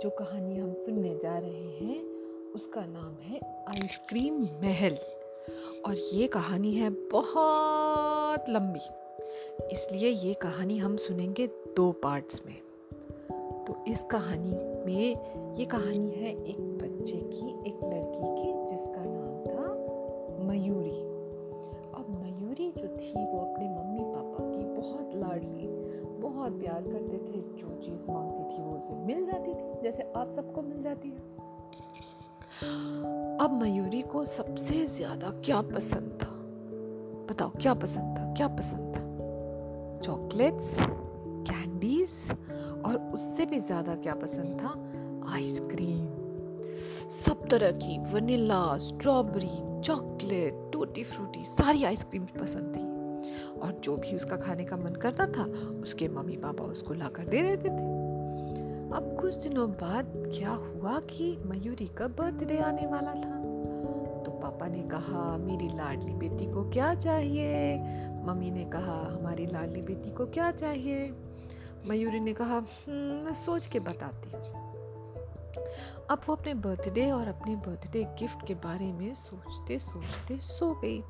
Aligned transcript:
जो 0.00 0.10
कहानी 0.10 0.58
हम 0.58 0.74
सुनने 0.74 1.18
जा 1.22 1.38
रहे 1.38 1.86
हैं, 1.86 2.04
उसका 2.54 2.86
नाम 2.86 3.14
है 3.22 3.40
आइसक्रीम 3.68 4.34
महल। 4.42 4.96
और 5.86 5.96
ये 5.96 6.26
कहानी 6.26 6.72
है 6.72 6.90
बहुत 6.90 8.44
लंबी। 8.48 8.88
इसलिए 9.72 10.08
ये 10.10 10.34
कहानी 10.34 10.78
हम 10.78 10.96
सुनेंगे 10.96 11.46
दो 11.46 11.92
पार्ट्स 11.92 12.42
में। 12.46 12.56
तो 13.64 13.74
इस 13.88 14.02
कहानी 14.02 14.50
में, 14.86 15.16
ये 15.54 15.64
कहानी 15.64 16.10
है 16.10 16.44
एक 16.44 16.60
बच्चे 16.60 17.16
की, 17.16 17.50
एक 17.50 17.78
लड़की 17.84 18.42
की, 18.42 18.76
जिसका 18.76 19.02
नाम 19.04 19.46
था 19.46 19.74
मयूरी। 20.44 21.00
अब 21.94 22.06
मयूरी 22.22 22.70
जो 22.70 22.88
थी, 22.96 23.12
वो 23.12 23.38
अपने 23.38 23.68
मम्मी 23.68 24.00
पापा 24.00 24.50
की 24.50 24.64
बहुत 24.64 25.10
लाडली 25.14 25.69
बहुत 26.30 26.52
प्यार 26.52 26.82
करते 26.82 27.18
थे, 27.18 27.56
जो 27.56 27.80
चीज़ 27.82 28.06
मांगती 28.10 28.42
थी 28.42 28.62
वो 28.62 28.76
उसे 28.76 28.94
मिल 28.94 29.26
जाती 29.26 29.54
थी, 29.54 29.82
जैसे 29.82 30.12
आप 30.16 30.30
सबको 30.30 30.62
मिल 30.62 30.82
जाती 30.82 31.08
है। 31.08 31.16
अब 33.36 33.58
मयूरी 33.62 34.02
को 34.02 34.24
सबसे 34.24 34.86
ज़्यादा 34.86 35.30
क्या 35.30 35.60
पसंद 35.60 36.18
था? 36.22 36.28
बताओ, 37.30 37.50
क्या 37.50 37.74
पसंद 37.74 38.18
था, 38.18 38.32
क्या 38.34 38.48
पसंद 38.48 38.96
था? 38.96 39.00
चॉकलेट्स, 40.00 40.76
कैंडीज, 41.50 42.30
और 42.84 43.10
उससे 43.14 43.46
भी 43.46 43.58
ज़्यादा 43.58 43.94
क्या 43.94 44.14
पसंद 44.14 44.60
था? 44.60 44.74
Ice cream. 45.34 46.06
सब 47.10 47.46
तरह 47.48 47.72
की 47.72 47.98
vanilla, 47.98 48.76
strawberry, 48.78 49.80
chocolate 49.80 50.70
tutti 50.72 51.04
frutti 51.04 51.44
सारी 51.44 51.84
आइसक्रीम 51.84 52.24
पसंद 52.40 52.76
थी। 52.76 52.89
और 53.62 53.80
जो 53.84 53.96
भी 53.96 54.16
उसका 54.16 54.36
खाने 54.36 54.64
का 54.64 54.76
मन 54.76 54.94
करता 54.94 55.26
था 55.26 55.44
उसके 55.80 56.08
मम्मी 56.08 56.36
पापा 56.36 56.64
उसको 56.64 56.94
ला 56.94 57.08
कर 57.08 57.24
दे 57.24 57.42
देते 57.42 57.68
थे। 57.68 58.00
अब 58.90 59.16
कुछ 59.20 59.36
दिनों 59.36 59.70
बाद 59.70 60.12
क्या 60.38 60.50
हुआ 60.50 61.00
कि 61.00 61.38
मयूरी 61.46 61.86
का 61.86 62.06
बर्थडे 62.06 62.58
आने 62.58 62.86
वाला 62.86 63.14
था। 63.14 63.40
तो 64.22 64.30
पापा 64.30 64.66
ने 64.66 64.82
कहा 64.82 65.36
मेरी 65.36 65.68
लाडली 65.68 66.12
बेटी 66.12 66.46
को 66.46 66.70
क्या 66.70 66.94
चाहिए? 66.94 67.76
मम्मी 68.24 68.50
ने 68.50 68.64
कहा 68.64 69.18
हमारी 69.18 69.46
लाडली 69.46 69.82
बेटी 69.82 70.10
को 70.10 70.26
क्या 70.26 70.50
चाहिए? 70.52 71.14
मयूरी 71.88 72.20
ने 72.20 72.32
कहा 72.32 72.56
हम्म, 72.56 73.32
सोच 73.32 73.66
के 73.66 73.80
बताती 73.80 74.30
हूँ। 74.30 74.70
अब 76.10 76.20
वो 76.26 76.34
अपने 76.34 76.54
बर्थडे 76.54 77.10
और 77.10 77.28
अपने 77.28 77.56
बर्थडे 77.56 78.04
गिफ्ट 78.04 78.46
के 78.46 78.54
बारे 78.54 78.92
में 78.92 79.14
सोचते 79.14 79.78
सोचते 79.78 80.38
सो 80.38 80.80
गई। 80.84 81.02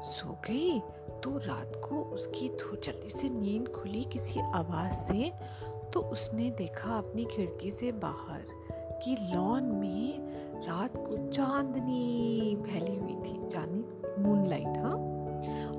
सो 0.00 0.38
गई? 0.48 0.80
तो 1.22 1.36
रात 1.38 1.72
को 1.88 1.96
उसकी 2.02 2.48
जल्दी 2.84 3.08
से 3.08 3.28
नींद 3.28 3.68
खुली 3.68 4.04
किसी 4.04 4.40
आवाज़ 4.40 4.92
से 4.92 5.32
तो 5.92 6.00
उसने 6.00 6.50
देखा 6.50 6.98
अपनी 6.98 7.24
खिड़की 7.24 7.70
से 7.70 7.92
बाहर 7.92 8.44
कि 9.04 9.16
लॉन 9.34 9.64
में 9.64 10.32
रात 10.66 10.96
को 10.96 11.28
चांदनी 11.28 12.56
फैली 12.66 12.96
हुई 12.96 13.14
थी 13.14 13.46
चांदनी 13.46 14.22
मूनलाइट 14.22 14.78
हाँ। 14.78 14.94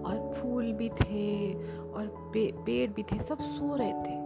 और 0.03 0.33
फूल 0.33 0.72
भी 0.72 0.89
थे 0.89 1.53
और 1.81 2.07
पे, 2.33 2.52
पेड़ 2.52 2.91
भी 2.91 3.03
थे 3.03 3.19
सब 3.19 3.41
सो 3.41 3.75
रहे 3.75 3.94
थे 3.94 4.17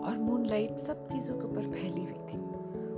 और 0.00 0.18
मूनलाइट 0.18 0.78
सब 0.78 1.06
चीज़ों 1.06 1.38
के 1.38 1.44
ऊपर 1.44 1.70
फैली 1.72 2.04
हुई 2.04 2.26
थी। 2.28 2.38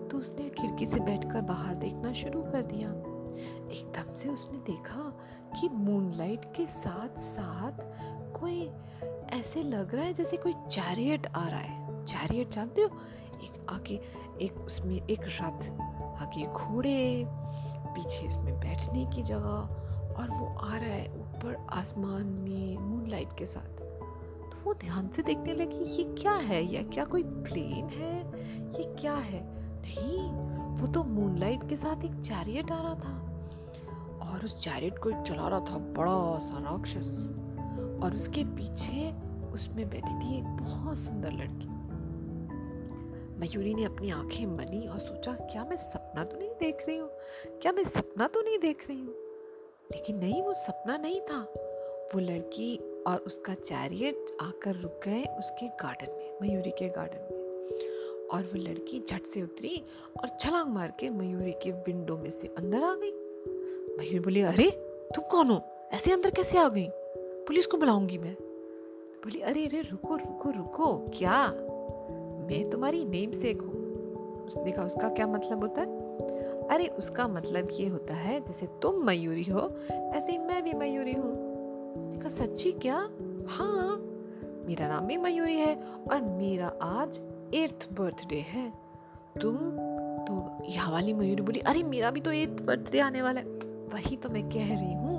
तो 0.08 0.18
उसने 0.18 0.48
खिड़की 0.48 0.86
से 0.86 1.00
बैठकर 1.00 1.42
बाहर 1.42 1.76
देखना 1.76 2.12
शुरू 2.12 2.42
कर 2.42 2.62
दिया। 2.62 2.90
एकदम 3.70 4.14
से 4.14 4.28
उसने 4.28 4.58
देखा 4.58 5.12
कि 5.60 5.68
मूनलाइट 5.68 6.44
के 6.56 6.66
साथ 6.66 7.18
साथ 7.18 7.72
कोई 8.40 8.70
ऐसे 9.30 9.62
लग 9.62 9.94
रहा 9.94 10.04
है 10.04 10.12
जैसे 10.12 10.36
कोई 10.36 10.52
चैरियट 10.52 11.26
आ 11.26 11.48
रहा 11.48 11.60
है। 11.60 12.04
चैरियट 12.04 12.50
जानते 12.50 12.82
हो? 12.82 12.88
एक 13.44 13.66
आगे, 13.70 14.00
एक 14.40 14.52
उसमें 14.52 15.06
एक 15.06 15.20
रथ, 15.20 15.80
आगे 16.22 16.46
घोड़े, 16.46 17.24
पीछे 17.86 18.26
उसमें 18.26 18.60
बैठने 18.60 19.06
की 19.06 19.22
जगह 19.22 19.76
और 20.14 20.28
वो 20.30 20.58
आ 20.58 20.76
रहा 20.76 20.88
है 20.88 21.06
ऊपर 21.06 21.66
आसमान 21.70 22.26
में 22.26 22.78
मूनलाइट 22.78 23.28
के 23.38 23.46
साथ। 23.46 23.80
तो 24.50 24.64
वो 24.64 24.74
ध्यान 24.74 25.08
से 25.08 25.22
देखने 25.22 25.54
लगी 25.54 25.76
ये 25.76 26.04
क्या 26.04 26.32
है? 26.32 26.64
या 26.64 26.82
क्या 26.82 27.04
कोई 27.04 27.22
प्लेन 27.22 27.88
है? 27.88 28.18
ये 28.68 28.94
क्या 28.94 29.14
है? 29.14 29.40
नहीं, 29.80 30.30
वो 30.76 30.86
तो 30.86 31.04
मूनलाइट 31.04 31.68
के 31.68 31.76
साथ 31.76 32.04
एक 32.04 32.14
चैरियट 32.14 32.72
आ 32.72 32.82
रहा 32.82 32.94
था। 32.94 33.29
और 34.22 34.44
उस 34.44 34.60
चैरियट 34.60 34.98
को 34.98 35.10
चला 35.10 35.48
रहा 35.48 35.60
था 35.60 35.78
बड़ा 35.78 36.38
सा 36.38 36.58
राक्षस। 36.58 37.30
और 38.04 38.14
उसके 38.14 38.44
पीछे 38.44 39.12
उसमें 39.52 39.90
बैठी 39.90 40.14
थी 40.14 40.38
एक 40.38 40.44
बहुत 40.44 40.98
सुंदर 40.98 41.32
लड़की। 41.32 41.80
मयूरी 43.40 43.74
ने 43.74 43.84
अपनी 43.84 44.10
आँखें 44.10 44.46
मली 44.46 44.86
और 44.86 44.98
सोचा, 44.98 45.32
क्या 45.32 45.64
मैं 45.64 45.76
सपना 45.76 46.24
तो 46.24 46.38
नहीं 46.38 46.50
देख 46.50 46.84
रही 46.88 46.98
हूँ? 46.98 47.10
क्या 47.62 47.72
मैं 47.72 47.84
सपना 47.84 48.26
तो 48.26 48.42
नहीं 48.42 48.58
देख 48.58 48.88
रही 48.88 49.00
हूँ? 49.00 49.14
लेकिन 49.92 50.18
नहीं, 50.18 50.42
वो 50.42 50.54
सपना 50.54 50.96
नहीं 50.96 51.20
था। 51.20 51.40
वो 52.14 52.18
लड़की 52.18 52.76
और 53.06 53.18
उसका 53.18 53.54
चैरियट 53.54 54.24
आकर 54.42 54.76
रुक 54.76 55.00
गए 55.04 55.24
उसके 55.24 55.68
गार्डन 55.68 56.12
में, 56.12 56.38
मयूरी 56.42 56.70
के 56.70 56.88
गार्डन 56.88 57.18
में। 57.18 57.40
और 58.28 58.42
वो 58.42 58.58
लड़की 58.58 59.04
झट 59.08 59.22
से 59.22 59.42
उतरी 59.42 59.84
और 60.22 60.28
छलांग 60.40 60.68
मार 60.68 60.92
के 61.00 61.10
मयूरी 61.10 61.52
के 61.52 61.72
विंडो 61.72 62.16
में 62.16 62.30
से 62.30 62.54
अंदर 62.58 62.82
आ 62.82 62.94
गई। 62.94 63.19
मयूरी 64.00 64.18
बोली, 64.18 64.40
अरे, 64.40 64.70
तुम 65.14 65.24
कौन 65.30 65.50
हो? 65.50 65.62
ऐसे 65.92 66.12
अंदर 66.12 66.30
कैसे 66.30 66.58
आ 66.58 66.68
गई? 66.68 66.88
पुलिस 67.18 67.66
को 67.66 67.76
बुलाऊँगी 67.76 68.18
मैं। 68.18 68.34
बोली, 69.24 69.40
अरे 69.40 69.66
अरे, 69.66 69.80
रुको 69.80 70.16
रुको 70.16 70.50
रुको, 70.50 70.98
क्या? 71.18 71.46
मैं 72.46 72.70
तुम्हारी 72.70 73.04
नेम 73.04 73.32
सेक 73.32 73.62
हूँ। 73.62 73.74
उसने 74.46 74.72
कहा, 74.72 74.84
उसका 74.84 75.08
क्या 75.08 75.26
मतलब 75.26 75.60
होता 75.60 75.80
है? 75.80 76.18
अरे, 76.68 76.86
उसका 76.86 77.28
मतलब 77.28 77.68
ये 77.72 77.88
होता 77.88 78.14
है, 78.14 78.40
जैसे 78.40 78.66
तुम 78.66 79.06
मयूरी 79.06 79.42
हो, 79.42 79.76
ऐसे 79.92 80.32
ही 80.32 80.38
मैं 80.38 80.62
भी 80.62 80.72
मयूरी 80.72 81.12
हूँ। 81.12 81.32
उसने 82.00 82.16
कहा, 82.16 82.28
सच्ची 82.28 82.72
क्या? 82.72 83.10
हाँ 83.48 83.96
मेरा 84.66 84.88
नाम 84.88 85.06
भी 85.06 85.16
मयूरी 85.16 85.56
है 85.56 85.82
और 86.10 86.22
मेरा 86.22 86.72
आज 86.82 87.22
एर्थ 87.54 87.88
बर्थडे 87.92 88.36
है। 88.36 88.72
तुम 89.40 89.56
तो 90.20 90.62
यहाँ 90.64 90.92
वाली 90.92 91.12
मयूरी 91.12 91.42
बोली, 91.42 91.60
अरे, 91.60 91.82
मेरा 91.82 92.10
भी 92.10 92.20
तो 92.20 92.32
एर्थ 92.32 92.62
बर्थडे 92.62 92.98
आने 92.98 93.22
वाला 93.22 93.40
है। 93.40 93.59
वही 93.94 94.16
तो 94.16 94.28
मैं 94.28 94.42
कह 94.42 94.78
रही 94.78 94.94
हूँ। 94.94 95.10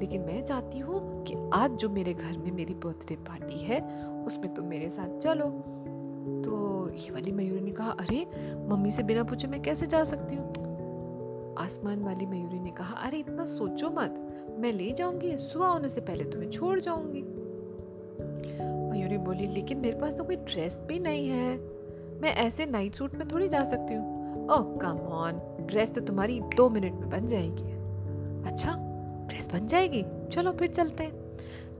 लेकिन 0.00 0.22
मैं 0.22 0.44
चाहती 0.44 0.78
हूँ 0.78 1.24
कि 1.24 1.34
आज 1.54 1.70
जो 1.70 1.88
मेरे 1.88 2.14
घर 2.14 2.38
में 2.38 2.52
मेरी 2.52 2.74
बर्थडे 2.74 3.16
पार्टी 3.16 3.58
है, 3.58 4.06
उसमें 4.06 4.54
तुम 4.54 4.64
मेरे 4.64 4.90
साथ 4.90 5.18
चलो। 5.18 5.44
तो 6.44 6.88
ये 6.94 7.10
वाली 7.10 7.32
मयूरी 7.32 7.60
ने 7.60 7.70
कहा, 7.70 7.90
अरे, 7.90 8.26
मम्मी 8.68 8.90
से 8.90 9.02
बिना 9.02 9.24
पूछे 9.24 9.48
मैं 9.48 9.62
कैसे 9.62 9.86
जा 9.86 10.04
सकती 10.04 10.34
हूँ? 10.34 10.48
आसमान 11.58 12.02
वाली 12.02 12.26
मयूरी 12.26 12.60
ने 12.60 12.70
कहा, 12.70 12.94
अरे, 12.94 13.18
इतना 13.18 13.44
सोचो 13.44 13.90
मत। 13.90 14.28
मैं 14.58 14.72
ले 14.72 14.92
जाऊँगी, 14.92 15.36
सुबह 15.36 15.66
होने 15.66 15.88
से 15.88 16.00
पहले 16.00 16.24
तुम्हें 16.24 16.50
छोड़ 16.50 16.80
जाऊँगी। 16.80 17.22
मयूरी 18.90 19.18
बोली, 19.18 19.46
लेकिन 19.46 19.78
मेरे 19.78 19.98
पास 19.98 20.14
तो 20.14 20.24
कोई 20.24 20.36
ड्रेस 20.36 20.82
भी 20.86 20.98
नहीं 20.98 21.28
है। 21.28 21.56
मैं 22.20 22.32
ऐसे 22.34 22.66
नाइट 22.66 22.94
सूट 22.94 23.14
में 23.14 23.28
थोड़ी 23.28 23.48
जा 23.48 23.64
सकती 23.64 23.94
हूँ। 23.94 24.18
ओह, 24.48 24.76
कम 24.76 24.98
ऑन। 24.98 25.40
ड्रेस 25.60 25.90
तो 25.90 26.00
तुम्हारी 26.00 26.40
दो 26.40 26.68
मिनट 26.70 26.92
में 26.92 27.10
बन 27.10 27.26
जाएगी। 27.26 27.77
अच्छा 28.46 28.76
ड्रेस 29.28 29.48
बन 29.52 29.66
जाएगी। 29.66 30.04
चलो 30.32 30.52
फिर 30.52 30.70
चलते 30.70 31.04
हैं। 31.04 31.28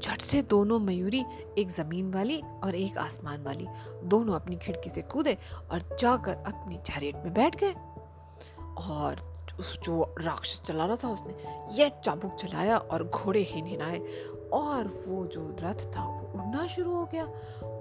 झट 0.02 0.20
से 0.20 0.42
दोनों 0.42 0.78
मयूरी, 0.78 1.24
एक 1.58 1.69
ज़मीन 1.69 2.12
वाली 2.12 2.42
और 2.64 2.74
एक 2.74 2.98
आसमान 2.98 3.42
वाली, 3.42 3.66
दोनों 4.04 4.34
अपनी 4.34 4.56
खिड़की 4.56 4.91
से 4.91 5.02
कूदे 5.02 5.36
और 5.70 5.96
जाकर 6.00 6.34
अपनी 6.34 6.76
चैरियट 6.76 7.14
में 7.14 7.34
बैठ 7.34 7.56
गए। 7.56 7.74
और 8.91 9.38
उस 9.60 9.80
जो 9.80 10.14
राक्षस 10.20 10.60
चला 10.60 10.86
रहा 10.86 10.96
था 10.96 11.08
उसने 11.08 11.34
ये 11.82 11.91
चाबुक 12.04 12.34
चलाया 12.34 12.76
और 12.76 13.04
घोड़े 13.04 13.40
हिन 13.40 13.66
हिनाए 13.66 13.98
और 14.52 15.04
वो 15.08 15.26
जो 15.26 15.56
रथ 15.61 15.96
था, 15.96 16.04
वो 16.04 16.38
उड़ना 16.38 16.66
शुरू 16.66 16.96
हो 16.96 17.04
गया। 17.04 17.25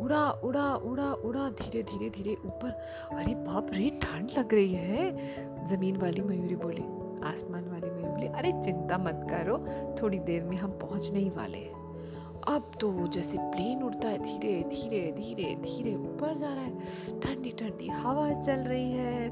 उड़ा 0.01 0.31
उड़ा 0.31 0.75
उड़ा 0.75 1.13
उड़ा, 1.13 1.49
धीरे 1.49 1.83
धीरे 1.83 2.09
धीरे 2.09 2.35
ऊपर। 2.45 2.69
अरे 3.11 3.35
बाप 3.35 3.67
रे, 3.73 3.89
ठंड 3.89 4.29
लग 4.37 4.53
रही 4.53 4.73
है। 4.73 5.65
ज़मीन 5.65 5.97
वाली 5.97 6.21
मयूरी 6.21 6.55
बोली 6.55 7.06
आसमान 7.23 7.69
वाली 7.69 7.89
मयूरी 7.89 8.09
बोली, 8.09 8.27
अरे 8.27 8.51
चिंता 8.63 8.97
मत 8.97 9.27
करो, 9.29 9.65
थोड़ी 10.01 10.19
देर 10.19 10.43
में 10.43 10.57
हम 10.57 10.71
पहुँचने 10.71 11.19
ही 11.19 11.29
वाले 11.29 11.57
हैं. 11.57 11.77
अब 12.47 12.71
तो 12.79 13.07
जैसे 13.07 13.37
प्लेन 13.37 13.83
उड़ता 13.83 14.07
है, 14.07 14.17
धीरे 14.17 14.63
धीरे 14.63 15.11
धीरे 15.11 15.55
धीरे 15.55 15.95
ऊपर 15.95 16.35
जा 16.35 16.47
रहा 16.47 16.63
है। 16.63 16.79
ठंडी 17.19 17.49
ठंडी 17.49 17.87
हवा 17.87 18.33
चल 18.33 18.59
रही 18.59 18.91
है। 18.91 19.29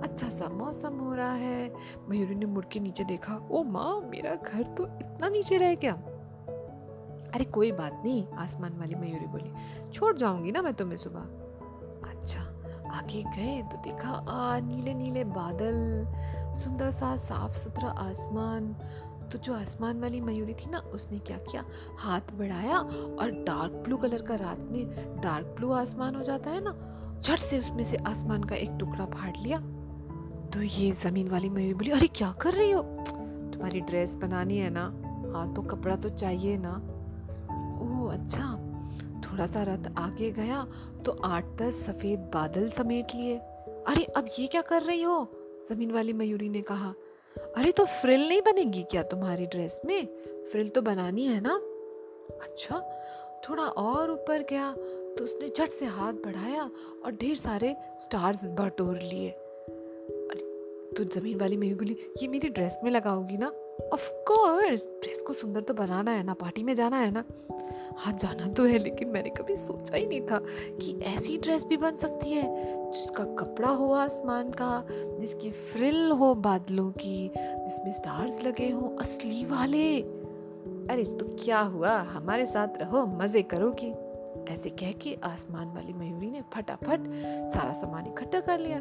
अच्छा 0.00 0.28
सा 0.28 0.48
मौसम 0.48 0.94
हो 0.94 1.14
रहा 1.14 1.32
है। 1.32 1.72
मयूरी 2.08 2.34
ने 2.34 2.46
मुड़ 2.46 2.64
के 2.64 2.80
नीचे 2.80 3.04
देखा, 3.04 3.48
ओ 3.50 3.62
माँ, 3.62 4.00
मेरा 4.00 4.34
घर 4.34 4.62
तो 4.62 4.86
इतना 4.86 5.28
नीचे 5.28 5.56
रह 5.56 5.74
गया। 5.74 5.92
अरे 7.34 7.44
कोई 7.44 7.72
बात 7.72 8.02
नहीं, 8.04 8.28
आसमान 8.28 8.78
वाली 8.78 8.94
मयूरी 8.94 9.26
बोली, 9.26 9.52
छोड़ 9.90 10.16
जाऊँगी 10.16 10.52
ना 10.52 10.62
मैं 10.62 10.74
तुम्हें 10.74 10.96
सुबह। 10.96 11.20
अच्छा 12.10 12.40
आगे 12.90 13.22
गए 13.22 13.62
तो 13.62 13.76
देखा, 13.76 14.08
आ, 14.08 14.60
नीले 14.60 14.94
नीले 14.94 15.24
बादल। 15.24 16.06
सुंदर 16.54 16.90
सा 16.90 17.16
साफ़ 17.16 17.52
सुथरा 17.52 17.88
आसमान। 17.88 18.76
तो 19.32 19.38
जो 19.38 19.54
आसमान 19.54 20.00
वाली 20.00 20.20
मयूरी 20.20 20.54
थी 20.54 20.70
ना, 20.70 20.78
उसने 20.78 21.18
क्या 21.18 21.36
किया? 21.36 21.64
हाथ 21.98 22.20
बढ़ाया 22.20 22.78
और 23.20 23.30
डार्क 23.30 23.72
ब्लू 23.72 23.96
कलर 23.96 24.22
का 24.22 24.34
रात 24.34 24.58
में 24.60 25.20
डार्क 25.20 25.46
ब्लू 25.46 25.70
आसमान 25.70 26.14
हो 26.14 26.22
जाता 26.22 26.50
है 26.50 26.60
ना, 26.64 27.02
झट 27.22 27.38
से 27.38 27.58
उसमें 27.58 27.84
से 27.84 27.96
आसमान 27.96 28.44
का 28.44 28.56
एक 28.56 28.70
टुकड़ा 28.80 29.06
फाड़ 29.06 29.36
लिया। 29.36 29.58
तो 30.50 30.62
ये 30.62 30.90
ज़मीन 30.90 31.28
वाली 31.28 31.48
मयूरी 31.48 31.74
बोली, 31.74 31.90
अरे, 31.90 32.06
क्या 32.06 32.32
कर 32.32 32.52
रही 32.52 32.70
हो? 32.70 32.82
तुम्हारी 33.52 33.80
ड्रेस 33.80 34.14
बनानी 34.14 34.58
है 34.58 34.70
ना 34.70 35.02
हाँ 35.34 35.54
तो 35.54 35.62
कपड़ा 35.62 35.96
तो 35.96 36.08
चाहिए 36.08 36.56
ना। 36.56 36.74
ओह 37.82 38.12
अच्छा। 38.12 38.56
थोड़ा 39.20 39.46
सा 39.46 39.62
रथ 39.62 39.98
आगे 39.98 40.30
गया 40.30 40.66
तो 41.04 41.12
आठ 41.12 41.44
दस 41.44 41.86
सफ़ेद 41.86 42.18
बादल 42.20 42.70
समेट 42.70 43.06
लिए। 43.14 43.38
अरे, 43.88 44.04
अब 44.04 44.28
ये 44.38 44.46
क्या 44.46 44.62
कर 44.62 44.82
रही 44.82 45.02
हो? 45.02 45.41
ज़मीन 45.68 45.90
वाली 45.90 46.12
मयूरी 46.12 46.48
ने 46.48 46.62
कहा, 46.62 46.94
अरे 47.56 47.72
तो 47.72 47.84
फ्रिल 47.84 48.28
नहीं 48.28 48.40
बनेगी 48.42 48.82
क्या 48.82 49.02
तुम्हारी 49.02 49.46
ड्रेस 49.46 49.80
में? 49.86 50.06
फ्रिल 50.52 50.68
तो 50.68 50.82
बनानी 50.82 51.26
है 51.26 51.40
ना? 51.40 51.54
अच्छा 52.42 52.80
थोड़ा 53.48 53.62
और 53.62 54.10
ऊपर 54.10 54.42
गया 54.42 54.72
तो 55.16 55.24
उसने 55.24 55.48
झट 55.48 55.70
से 55.70 55.86
हाथ 55.86 56.12
बढ़ाया 56.12 56.70
और 57.04 57.12
ढेर 57.12 57.36
सारे 57.36 57.74
स्टार्स 58.00 58.44
बटोर 58.60 58.98
लिए। 58.98 59.30
अरे 59.30 60.42
तो 60.96 61.04
ज़मीन 61.04 61.38
वाली 61.40 61.56
मयूरी 61.56 61.74
बोली, 61.74 61.96
ये 62.22 62.28
मेरी 62.28 62.48
ड्रेस 62.48 62.78
में 62.84 62.90
लगाओगी 62.90 63.36
ना? 63.36 63.52
ऑफ़ 63.92 64.10
कोर्स 64.10 64.86
ड्रेस 64.86 65.22
को 65.22 65.32
सुंदर 65.32 65.60
तो 65.60 65.74
बनाना 65.74 66.10
है 66.10 66.22
ना 66.22 66.34
पार्टी 66.34 66.62
में 66.62 66.74
जाना 66.74 66.96
है 66.96 67.10
ना। 67.10 67.24
हाँ 67.98 68.12
जाना 68.12 68.46
तो 68.46 68.64
है, 68.64 68.78
लेकिन 68.78 69.08
मैंने 69.08 69.30
कभी 69.30 69.56
सोचा 69.56 69.96
ही 69.96 70.06
नहीं 70.06 70.20
था 70.20 70.38
कि 70.80 71.00
ऐसी 71.02 71.38
ड्रेस 71.38 71.64
भी 71.64 71.76
बन 71.76 71.96
सकती 71.96 72.30
है, 72.30 72.42
जिसका 72.90 73.24
कपड़ा 73.24 73.68
हो 73.68 73.92
आसमान 73.92 74.50
का, 74.50 74.86
जिसकी 74.90 75.50
फ्रिल 75.50 76.10
हो 76.10 76.34
बादलों 76.34 76.90
की, 76.90 77.30
जिसमें 77.38 77.92
स्टार्स 77.92 78.42
लगे 78.44 78.70
हो 78.70 78.96
असली 79.00 79.44
वाले। 79.44 80.00
अरे 80.90 81.04
तो 81.04 81.36
क्या 81.44 81.60
हुआ? 81.60 81.98
हमारे 81.98 82.46
साथ 82.46 82.68
रहो, 82.76 83.06
मज़े 83.06 83.42
करोगी। 83.42 83.92
ऐसे 84.52 84.70
कह 84.70 84.92
के 84.92 85.18
आसमान 85.24 85.68
वाली 85.68 85.92
मयूरी 85.92 86.30
ने 86.30 86.42
फटाफट 86.52 87.04
सारा 87.48 87.72
सामान 87.72 88.06
इकट्ठा 88.06 88.40
कर 88.40 88.58
लिया। 88.58 88.78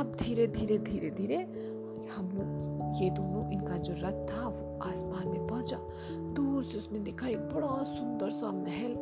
अब 0.00 0.16
धीरे 0.22 0.46
धीरे 0.46 0.78
धीरे 0.78 1.10
धीरे 1.10 1.36
हम 2.08 2.28
ये 3.02 3.10
दोनों, 3.10 3.50
इनका 3.50 3.76
जो 3.76 3.94
रथ 3.96 4.26
था, 4.30 4.48
वो 4.48 4.78
आसमान 4.82 5.28
में 5.28 5.46
पहुँचा। 5.46 5.80
दूर 6.12 6.64
से 6.64 6.78
उसने 6.78 6.98
देखा 6.98 7.28
एक 7.28 7.38
बड़ा 7.38 7.82
सुंदर 7.82 8.30
सा 8.30 8.52
महल। 8.52 8.92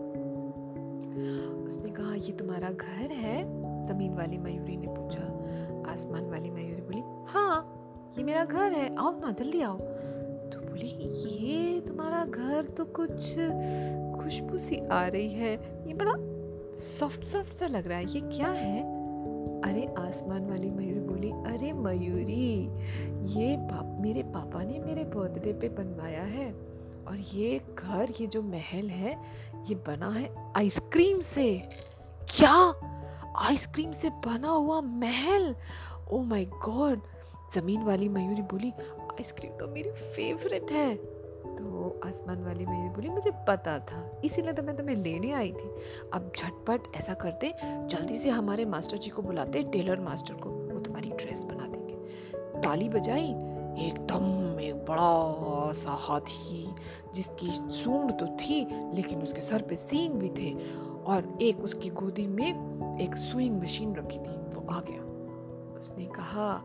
उसने 1.66 1.90
कहा, 1.90 2.14
ये 2.14 2.32
तुम्हारा 2.32 2.70
घर 2.70 3.10
है? 3.12 3.64
ज़मीन 3.86 4.14
वाली 4.14 4.38
मयूरी 4.38 4.76
ने 4.76 4.86
पूछा। 4.88 5.20
आसमान 5.92 6.30
वाली 6.30 6.50
मयूरी 6.50 6.82
बोली 6.82 7.02
हाँ 7.32 7.80
ये 8.18 8.24
मेरा 8.24 8.44
घर 8.44 8.72
है। 8.72 8.96
आओ 8.96 9.20
ना, 9.20 9.30
जल्दी 9.30 9.60
आओ। 9.60 9.76
तो 9.76 10.60
बोली, 10.60 10.86
ये 11.28 11.80
तुम्हारा 11.80 12.24
घर 12.24 12.64
तो 12.64 12.84
कुछ 12.84 13.34
खुशबू 14.22 14.58
सी 14.58 14.76
आ 14.76 15.06
रही 15.06 15.28
है। 15.28 15.52
ये 15.88 15.94
बड़ा 15.94 16.14
सॉफ्ट 16.76 17.24
सॉफ्ट 17.24 17.52
सा 17.52 17.66
लग 17.66 17.88
रहा 17.88 17.98
है। 17.98 18.04
ये 18.04 18.20
क्या 18.20 18.48
है? 18.48 18.93
अरे, 19.64 19.94
आसमान 19.98 20.46
वाली 20.46 20.70
मयूरी 20.70 21.00
बोली, 21.00 21.30
अरे 21.30 21.72
मयूरी, 21.72 22.68
ये 23.40 23.56
पाप 23.56 23.96
मेरे 24.00 24.22
पापा 24.22 24.62
ने 24.62 24.78
मेरे 24.78 25.04
बर्थडे 25.04 25.52
पे 25.52 25.68
बनवाया 25.68 26.22
है 26.22 26.52
और 27.08 27.18
ये 27.18 27.60
घर, 27.78 28.12
ये 28.20 28.26
जो 28.26 28.42
महल 28.42 28.88
है, 28.88 29.22
ये 29.68 29.74
बना 29.74 30.10
है 30.10 30.52
आइसक्रीम 30.56 31.20
से। 31.20 31.68
क्या? 32.36 32.72
आइसक्रीम 33.36 33.92
से 33.92 34.10
बना 34.10 34.48
हुआ 34.48 34.80
महल? 34.80 35.56
ओ 36.10 36.22
माय 36.22 36.44
गॉड 36.44 37.00
ज़मीन 37.54 37.82
वाली 37.82 38.08
मयूरी 38.08 38.42
बोली, 38.42 38.70
आइसक्रीम 39.00 39.52
तो 39.52 39.68
मेरी 39.68 39.90
फेवरेट 39.90 40.72
है। 40.72 41.13
तो 41.58 42.00
आसमान 42.04 42.44
वाली 42.44 42.66
मयूरी 42.66 42.88
बोली, 42.88 43.08
मुझे 43.08 43.30
पता 43.30 43.78
था। 43.78 44.20
इसीलिए 44.24 44.52
तो 44.52 44.62
मैं 44.62 44.76
तुम्हें 44.76 44.96
लेने 44.96 45.32
आई 45.32 45.52
थी। 45.52 45.70
अब 46.12 46.32
झटपट 46.36 46.96
ऐसा 46.96 47.14
करते, 47.14 47.54
जल्दी 47.64 48.16
से 48.16 48.30
हमारे 48.30 48.64
मास्टर 48.64 48.96
जी 48.96 49.10
को 49.10 49.22
बुलाते, 49.22 49.62
टेलर 49.62 50.00
मास्टर 50.00 50.34
को। 50.34 50.50
वो 50.50 50.80
तुम्हारी 50.80 51.08
ड्रेस 51.08 51.44
बना 51.44 51.66
देंगे। 51.66 51.94
ताली 52.60 52.88
बजाई, 52.88 53.28
एकदम 53.86 54.60
एक 54.60 54.74
बड़ा 54.74 55.72
सा 55.72 55.90
हाथी, 55.90 56.74
जिसकी 57.14 57.50
सूंड 57.50 58.12
तो 58.12 58.26
थी, 58.26 58.66
लेकिन 58.94 59.22
उसके 59.22 59.40
सर 59.40 59.62
पे 59.62 59.76
सींग 59.76 60.14
भी 60.14 60.28
थे 60.28 60.54
और 61.04 61.38
एक 61.42 61.60
उसकी 61.60 61.90
गोदी 61.90 62.26
में 62.26 62.98
एक 63.00 63.16
स्विंग 63.16 63.62
मशीन 63.62 63.94
रखी 63.94 64.18
थी। 64.18 64.36
वो 64.54 64.66
आ 64.72 64.80
गया। 64.80 65.02
उसने 65.80 66.04
कहा, 66.06 66.62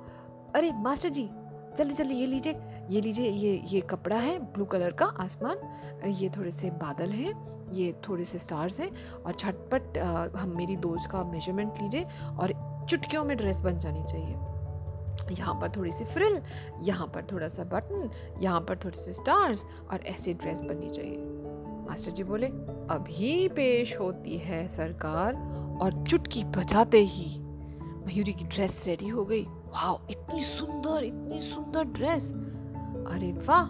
अरे 0.55 0.71
मास्टर 0.71 1.09
जी, 1.09 1.29
जल्दी 1.77 1.93
जल्दी 1.93 2.15
ये 2.15 2.25
लीजिए। 2.25 2.53
ये 2.89 3.01
लीजिए, 3.01 3.29
ये 3.29 3.61
ये 3.67 3.81
कपड़ा 3.81 4.17
है 4.17 4.37
ब्लू 4.53 4.65
कलर 4.65 4.91
का, 4.91 5.05
आसमान। 5.05 6.07
ये 6.07 6.29
थोड़े 6.37 6.51
से 6.51 6.69
बादल 6.79 7.09
हैं, 7.11 7.33
ये 7.71 7.93
थोड़े 8.07 8.25
से 8.25 8.39
स्टार्स 8.39 8.79
हैं 8.79 8.91
और 9.15 9.35
झटपट 9.35 9.97
हम 10.35 10.55
मेरी 10.57 10.75
दोस्त 10.77 11.09
का 11.11 11.23
मेज़रमेंट 11.23 11.81
लीजिए 11.81 12.03
और 12.31 12.53
चुटकियों 12.89 13.23
में 13.25 13.35
ड्रेस 13.37 13.59
बन 13.61 13.79
जानी 13.79 14.03
चाहिए। 14.03 14.37
यहाँ 15.31 15.53
पर 15.61 15.69
थोड़ी 15.75 15.91
सी 15.91 16.05
फ्रिल, 16.05 16.41
यहाँ 16.81 17.07
पर 17.07 17.25
थोड़ा 17.31 17.47
सा 17.47 17.63
बटन, 17.63 18.09
यहाँ 18.41 18.61
पर 18.61 18.77
थोड़े 18.77 18.97
से 18.97 19.13
स्टार्स 19.13 19.65
और 19.91 20.05
ऐसी 20.07 20.33
ड्रेस 20.33 20.61
बननी 20.61 20.89
चाहिए। 20.89 21.17
मास्टर 21.87 22.11
जी 22.11 22.23
बोले, 22.23 22.47
अभी 22.47 23.47
पेश 23.49 23.97
होती 23.99 24.37
है 24.37 24.67
सरकार 24.67 25.35
और 25.81 26.03
चुटकी 26.03 26.43
बजाते 26.57 26.99
ही 27.05 27.39
मयूरी 28.07 28.33
की 28.33 28.45
ड्रेस 28.45 28.83
रेडी 28.87 29.07
हो 29.07 29.25
गई। 29.25 29.43
वाह 29.43 30.11
इतनी 30.11 30.41
सुंदर 30.43 31.03
इतनी 31.03 31.39
सुंदर 31.41 31.83
ड्रेस। 31.85 32.31
अरे 33.09 33.31
वाह 33.31 33.69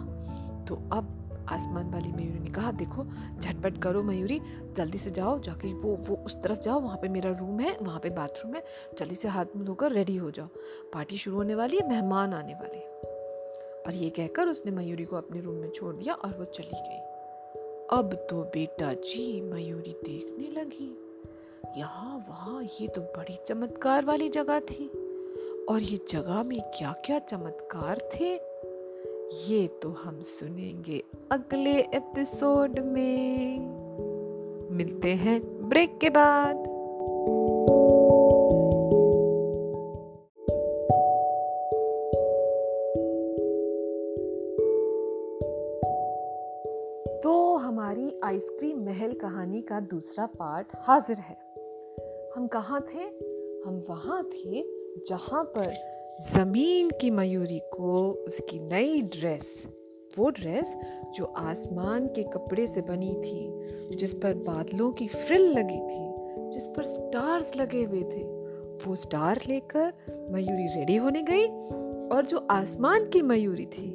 तो 0.64 0.74
अब 0.74 1.16
आसमान 1.48 1.90
वाली 1.90 2.12
मयूरी 2.12 2.38
ने 2.38 2.50
कहा, 2.50 2.72
देखो, 2.72 3.06
झटपट 3.40 3.82
करो 3.82 4.02
मयूरी, 4.02 4.40
जल्दी 4.72 4.98
से 4.98 5.10
जाओ, 5.10 5.38
जाके 5.38 5.74
वो 5.74 5.96
वो 5.96 6.16
उस 6.16 6.42
तरफ़ 6.42 6.58
जाओ, 6.58 6.80
वहाँ 6.80 6.96
पे 6.96 7.08
मेरा 7.08 7.30
रूम 7.30 7.60
है, 7.60 7.76
वहाँ 7.82 8.00
पे 8.00 8.10
बाथरूम 8.10 8.54
है, 8.54 8.64
जल्दी 8.98 9.14
से 9.14 9.28
हाथ 9.28 9.46
मुँह 9.56 9.66
धोकर 9.66 9.92
रेडी 9.92 10.16
हो 10.16 10.30
जाओ। 10.30 10.46
पार्टी 10.94 11.16
शुरू 11.16 11.36
होने 11.36 11.54
वाली 11.54 11.76
है, 11.76 11.88
मेहमान 11.88 12.34
आने 12.34 12.54
वाले 12.54 12.78
हैं। 12.78 12.88
और 13.86 13.94
ये 13.94 14.10
कहकर 14.10 14.48
उसने 14.48 14.72
मयूरी 14.72 15.04
को 15.04 15.16
अपने 15.16 15.40
रूम 15.40 15.54
में 15.54 15.70
छोड़ 15.70 15.96
दिया 15.96 16.14
और 16.14 16.30
वो 16.30 16.44
चली 16.44 16.80
गई। 16.88 16.98
अब 17.98 18.26
तो 18.30 18.42
बेटा 18.42 18.92
जी, 18.92 19.40
मयूरी 19.40 19.96
देखने 20.04 20.60
लगी। 20.60 20.96
यहाँ, 21.80 22.26
वहाँ, 22.28 22.62
ये 22.80 22.88
तो 22.88 23.00
बड़ी 23.00 23.38
चमत्कार 23.46 24.04
वाली 24.04 24.28
जगह 24.28 24.60
थी। 24.60 24.88
और 25.68 25.80
ये 25.82 26.06
जगह 26.10 26.42
में 26.42 26.60
क्या 26.62 26.92
क्या 26.92 27.18
चमत्कार 27.18 27.98
थे? 27.98 28.50
ये 29.32 29.66
तो 29.66 29.88
हम 29.88 30.22
सुनेंगे 30.22 31.04
अगले 31.30 31.80
एपिसोड 31.80 32.78
में। 32.78 33.58
मिलते 34.70 35.08
हैं 35.08 35.68
ब्रेक 35.68 35.98
के 35.98 36.10
बाद। 36.10 36.56
तो 47.22 47.56
हमारी 47.56 48.20
आइसक्रीम 48.24 48.84
महल 48.84 49.12
कहानी 49.12 49.62
का 49.62 49.80
दूसरा 49.80 50.26
पार्ट 50.26 50.66
हाजिर 50.74 51.16
है। 51.16 51.36
हम 52.36 52.46
कहाँ 52.46 52.80
थे? 52.80 53.02
हम 53.66 53.82
वहाँ 53.88 54.22
थे 54.22 54.79
जहाँ 54.98 55.44
पर 55.44 55.72
ज़मीन 56.22 56.90
की 56.90 57.10
मयूरी 57.10 57.58
को, 57.58 58.10
उसकी 58.26 58.58
नई 58.58 59.02
ड्रेस 59.02 59.66
वो 60.18 60.30
ड्रेस 60.30 60.74
जो 61.14 61.24
आसमान 61.24 62.06
के 62.06 62.22
कपड़े 62.22 62.66
से 62.66 62.80
बनी 62.80 63.14
थी, 63.14 63.96
जिस 63.96 64.14
पर 64.14 64.34
बादलों 64.34 64.92
की 64.92 65.08
फ्रिल 65.08 65.52
लगी 65.52 65.78
थी, 65.78 66.50
जिस 66.50 66.66
पर 66.66 66.82
स्टार्स 66.82 67.56
लगे 67.56 67.82
हुए 67.82 68.02
थे, 68.02 68.22
वो 68.86 68.96
स्टार 68.96 69.40
लेकर 69.48 69.92
मयूरी 70.30 70.66
रेडी 70.66 70.96
होने 70.96 71.22
गई 71.22 71.46
और 72.08 72.26
जो 72.26 72.46
आसमान 72.50 73.08
की 73.08 73.22
मयूरी 73.22 73.66
थी, 73.66 73.90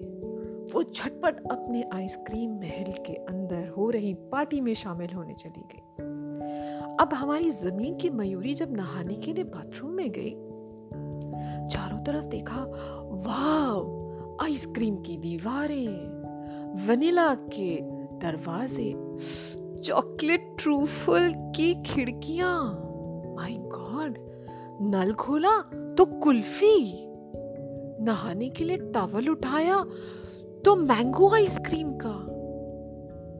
वो 0.74 0.84
झटपट 0.84 1.52
अपने 1.52 1.84
आइसक्रीम 1.94 2.52
महल 2.52 2.92
के 2.92 3.14
अंदर 3.14 3.68
हो 3.68 3.90
रही 3.90 4.14
पार्टी 4.14 4.62
में 4.62 4.74
शामिल 4.74 5.10
होने 5.10 5.34
चली 5.34 5.64
गई। 5.74 5.82
अब 7.00 7.14
हमारी 7.14 7.50
ज़मीन 7.50 7.96
की 7.96 8.10
मयूरी 8.10 8.54
जब 8.54 8.76
नहाने 8.76 9.16
के 9.16 9.34
लिए 9.34 9.44
बाथरूम 9.44 9.92
में 9.92 10.12
गई 10.12 10.36
चारों 11.72 12.00
तरफ़ 12.04 12.26
देखा 12.28 12.62
वाह 13.26 14.46
आइसक्रीम 14.46 14.96
की 14.98 15.18
दीवारें, 15.18 16.86
वनीला 16.88 17.34
के 17.36 17.78
दरवाजे, 18.22 18.92
चॉकलेट 19.84 20.56
ट्रूफल 20.60 21.32
की 21.56 21.74
खिड़कियाँ, 21.84 22.60
माय 23.36 23.56
गॉड, 23.74 24.18
नल 24.82 25.14
खोला 25.14 25.58
तो 25.98 26.06
कुल्फी, 26.06 26.78
नहाने 28.06 28.50
के 28.50 28.64
लिए 28.64 28.78
टॉवल 28.94 29.30
उठाया 29.30 29.84
तो 30.66 30.76
मैंगो 30.76 31.34
आइसक्रीम 31.36 31.92
का, 32.06 32.16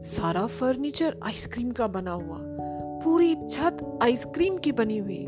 सारा 0.08 0.46
फर्नीचर 0.46 1.20
आइसक्रीम 1.24 1.70
का 1.70 1.86
बना 1.88 2.12
हुआ। 2.12 2.38
पूरी 3.06 3.34
छत 3.50 3.98
आइसक्रीम 4.02 4.56
की 4.58 4.72
बनी 4.72 4.98
हुई। 4.98 5.24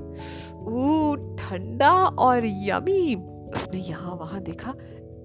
ठंडा 1.38 1.92
और 2.18 2.46
यमी 2.46 3.14
उसने 3.54 3.80
यहाँ 3.80 4.14
वहाँ 4.14 4.40
देखा 4.40 4.72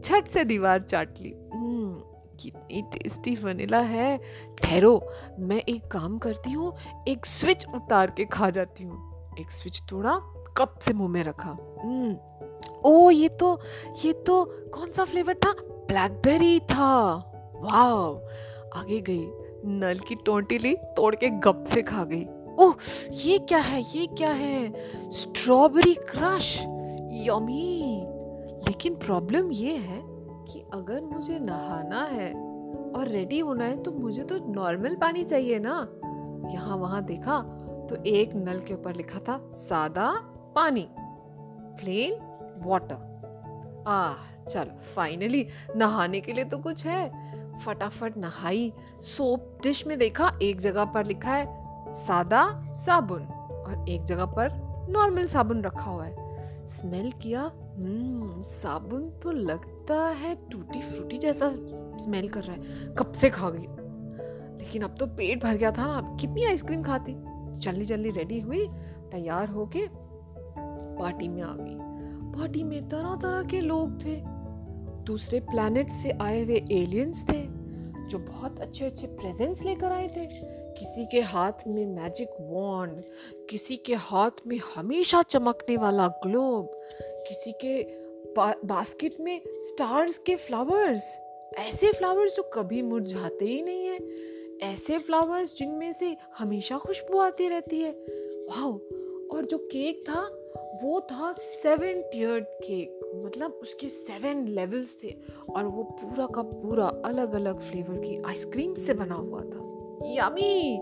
छत 0.04 0.28
से 0.28 0.44
दीवार 0.46 0.82
चाट 0.82 1.20
ली। 1.20 1.34
हम्म, 1.54 1.94
कितनी 2.40 2.82
टेस्टी 2.92 3.36
वनीला 3.36 3.80
है। 3.80 4.18
ठहरो 4.62 4.94
मैं 5.40 5.58
एक 5.60 5.88
काम 5.88 6.18
करती 6.18 6.52
हूँ 6.52 6.74
एक 7.08 7.26
स्विच 7.26 7.66
उतार 7.76 8.12
के 8.18 8.26
खा 8.26 8.50
जाती 8.50 8.84
हूँ। 8.84 9.36
एक 9.40 9.52
स्विच 9.52 9.82
तोड़ा 9.90 10.16
कप 10.58 10.80
से 10.82 10.94
मुँह 10.94 11.10
में 11.10 11.24
रखा। 11.24 11.58
हम्म, 11.84 12.16
ओ 12.86 13.10
ये 13.12 13.30
तो 13.30 13.60
ये 14.06 14.14
तो 14.28 14.44
कौन 14.74 14.92
सा 14.92 15.04
फ्लेवर 15.04 15.34
था? 15.36 15.52
ब्लैकबेरी 15.88 16.60
था। 16.60 17.14
वाह 17.56 18.80
आगे 18.80 19.00
गई 19.02 19.26
नल 19.66 20.00
की 20.00 20.16
टोंटी 20.16 20.58
ली 20.58 20.76
तोड़ 20.96 21.16
के 21.16 21.30
गप 21.40 21.64
से 21.68 21.82
खा 21.82 22.04
गई। 22.04 22.26
ओह, 22.60 22.76
ये 23.16 23.38
क्या 23.40 23.60
है, 23.60 23.82
ये 23.82 24.06
क्या 24.08 24.32
है? 24.32 25.10
स्ट्रॉबेरी 25.12 25.94
क्रश 26.10 26.60
यमी 27.28 28.06
लेकिन 28.68 28.96
प्रॉब्लम 28.96 29.52
ये 29.52 29.76
है 29.78 30.02
कि 30.46 30.64
अगर 30.74 31.02
मुझे 31.04 31.40
नहाना 31.40 32.04
है 32.06 32.32
और 32.92 33.08
रेडी 33.08 33.40
होना 33.40 33.66
है 33.66 33.82
तो 33.84 33.92
मुझे 33.92 34.24
तो 34.24 34.38
नॉर्मल 34.54 34.96
पानी 34.96 35.24
चाहिए 35.24 35.60
ना। 35.60 35.76
यहाँ 36.54 36.78
वहाँ 36.78 37.04
देखा 37.06 37.40
तो 37.90 38.04
एक 38.06 38.36
नल 38.36 38.60
के 38.60 38.74
ऊपर 38.74 38.96
लिखा 38.96 39.20
था, 39.20 39.40
सादा 39.52 40.12
पानी 40.56 40.88
प्लेन 40.90 42.14
वाटर 42.66 43.84
आ 43.88 44.14
चलो 44.44 44.80
फाइनली 44.96 45.46
नहाने 45.76 46.22
के 46.22 46.34
लिए 46.34 46.44
तो 46.44 46.58
कुछ 46.58 46.86
है। 46.86 47.58
फटाफट 47.66 48.18
नहाई 48.18 48.72
सोप 49.02 49.60
डिश 49.64 49.86
में 49.88 49.98
देखा, 50.00 50.32
एक 50.42 50.62
जगह 50.62 50.86
पर 50.86 51.06
लिखा 51.06 51.34
है 51.34 51.63
सादा 51.94 52.62
साबुन 52.62 53.24
और 53.24 53.86
एक 53.90 54.04
जगह 54.04 54.26
पर 54.26 54.74
नॉर्मल 54.90 55.26
साबुन 55.26 55.62
रखा 55.62 55.92
हुआ 55.92 56.06
है। 56.06 56.24
स्मेल 56.68 57.12
किया 57.12 57.42
हम्म 57.78 58.42
साबुन 58.42 59.10
तो 59.10 59.32
लगता 59.32 60.08
है 60.08 60.36
टूटी 60.50 60.82
फ्रूटी 60.82 61.18
जैसा 61.18 61.50
स्मेल 61.98 62.30
कर 62.30 62.44
रहा 62.44 62.56
है। 62.56 62.62
कब 62.96 63.12
से 63.12 63.30
खा 63.30 63.50
गई? 63.50 63.68
लेकिन 64.64 64.82
अब 64.82 64.96
तो 65.00 65.06
पेट 65.06 65.44
भर 65.44 65.56
गया 65.56 65.72
था 65.72 66.02
ना 66.02 66.18
कितनी 66.22 66.46
आइसक्रीम 66.46 66.84
खाती? 66.84 67.16
जल्दी 67.60 67.86
जल्दी 67.86 68.10
रेडी 68.10 68.40
हुई, 68.40 68.68
तैयार 69.12 69.48
होके 69.48 69.88
पार्टी 71.00 71.28
में 71.28 71.42
आ 71.42 71.56
गई। 71.60 71.78
पार्टी 72.40 72.64
में 72.64 72.90
तरह 72.90 73.16
तरह 73.16 73.44
के 73.44 73.62
लोग 73.62 74.06
थे। 74.06 74.22
दूसरे 75.04 75.40
प्लैनेट 75.40 75.90
से 75.90 76.12
आए 76.12 76.44
हुए 76.44 76.66
एलियंस 76.72 77.26
थे, 77.30 77.48
जो 78.10 78.18
बहुत 78.18 78.60
अच्छे 78.60 78.86
अच्छे 78.86 79.08
प्रेजेंट्स 79.08 79.66
लेकर 79.66 79.92
आए 79.92 80.08
थे। 80.08 80.63
किसी 80.80 81.06
के 81.06 81.22
हाथ 81.22 81.52
में 81.68 81.86
मैजिक 81.86 82.30
वॉन्ड 82.42 82.94
किसी 83.50 83.76
के 83.76 83.94
हाथ 83.94 84.32
में 84.48 84.60
हमेशा 84.76 85.22
चमकने 85.22 85.78
वाला 85.78 86.08
ग्लोब 86.08 86.66
किसी 87.28 87.52
के 87.52 88.04
बास्केट 88.68 89.16
में 89.20 89.42
स्टार्स 89.48 90.18
के 90.18 90.36
फ्लावर्स 90.36 91.20
ऐसे 91.58 91.92
फ्लावर्स 91.92 92.36
जो 92.36 92.44
कभी 92.44 92.82
मुरझाते 92.82 93.46
ही 93.46 93.62
नहीं 93.62 93.86
हैं। 93.86 94.00
ऐसे 94.60 94.98
फ्लावर्स 94.98 95.56
जिनमें 95.56 95.94
से 95.94 96.18
हमेशा 96.38 96.78
खुशबू 96.78 97.18
आती 97.18 97.48
रहती 97.48 97.80
है। 97.80 97.92
वाह 97.92 98.68
और 99.38 99.46
जो 99.46 99.58
केक 99.58 100.02
था, 100.10 100.22
वो 100.84 101.02
था 101.02 101.34
सेवन 101.34 102.02
टीयर्ड 102.02 102.44
केक 102.44 103.00
मतलब 103.26 103.52
उसके 103.52 103.88
सेवन 103.88 104.48
लेवल्स 104.48 105.04
थे। 105.04 105.16
और 105.56 105.64
वो 105.64 105.84
पूरा 105.84 106.26
का 106.26 106.42
पूरा 106.42 106.88
अलग 107.06 107.34
अलग 107.34 107.60
फ्लेवर 107.60 107.98
की 107.98 108.24
आइसक्रीम 108.24 108.74
से 108.74 108.94
बना 108.94 109.16
हुआ 109.16 109.42
था। 109.42 109.73
यमी 110.06 110.78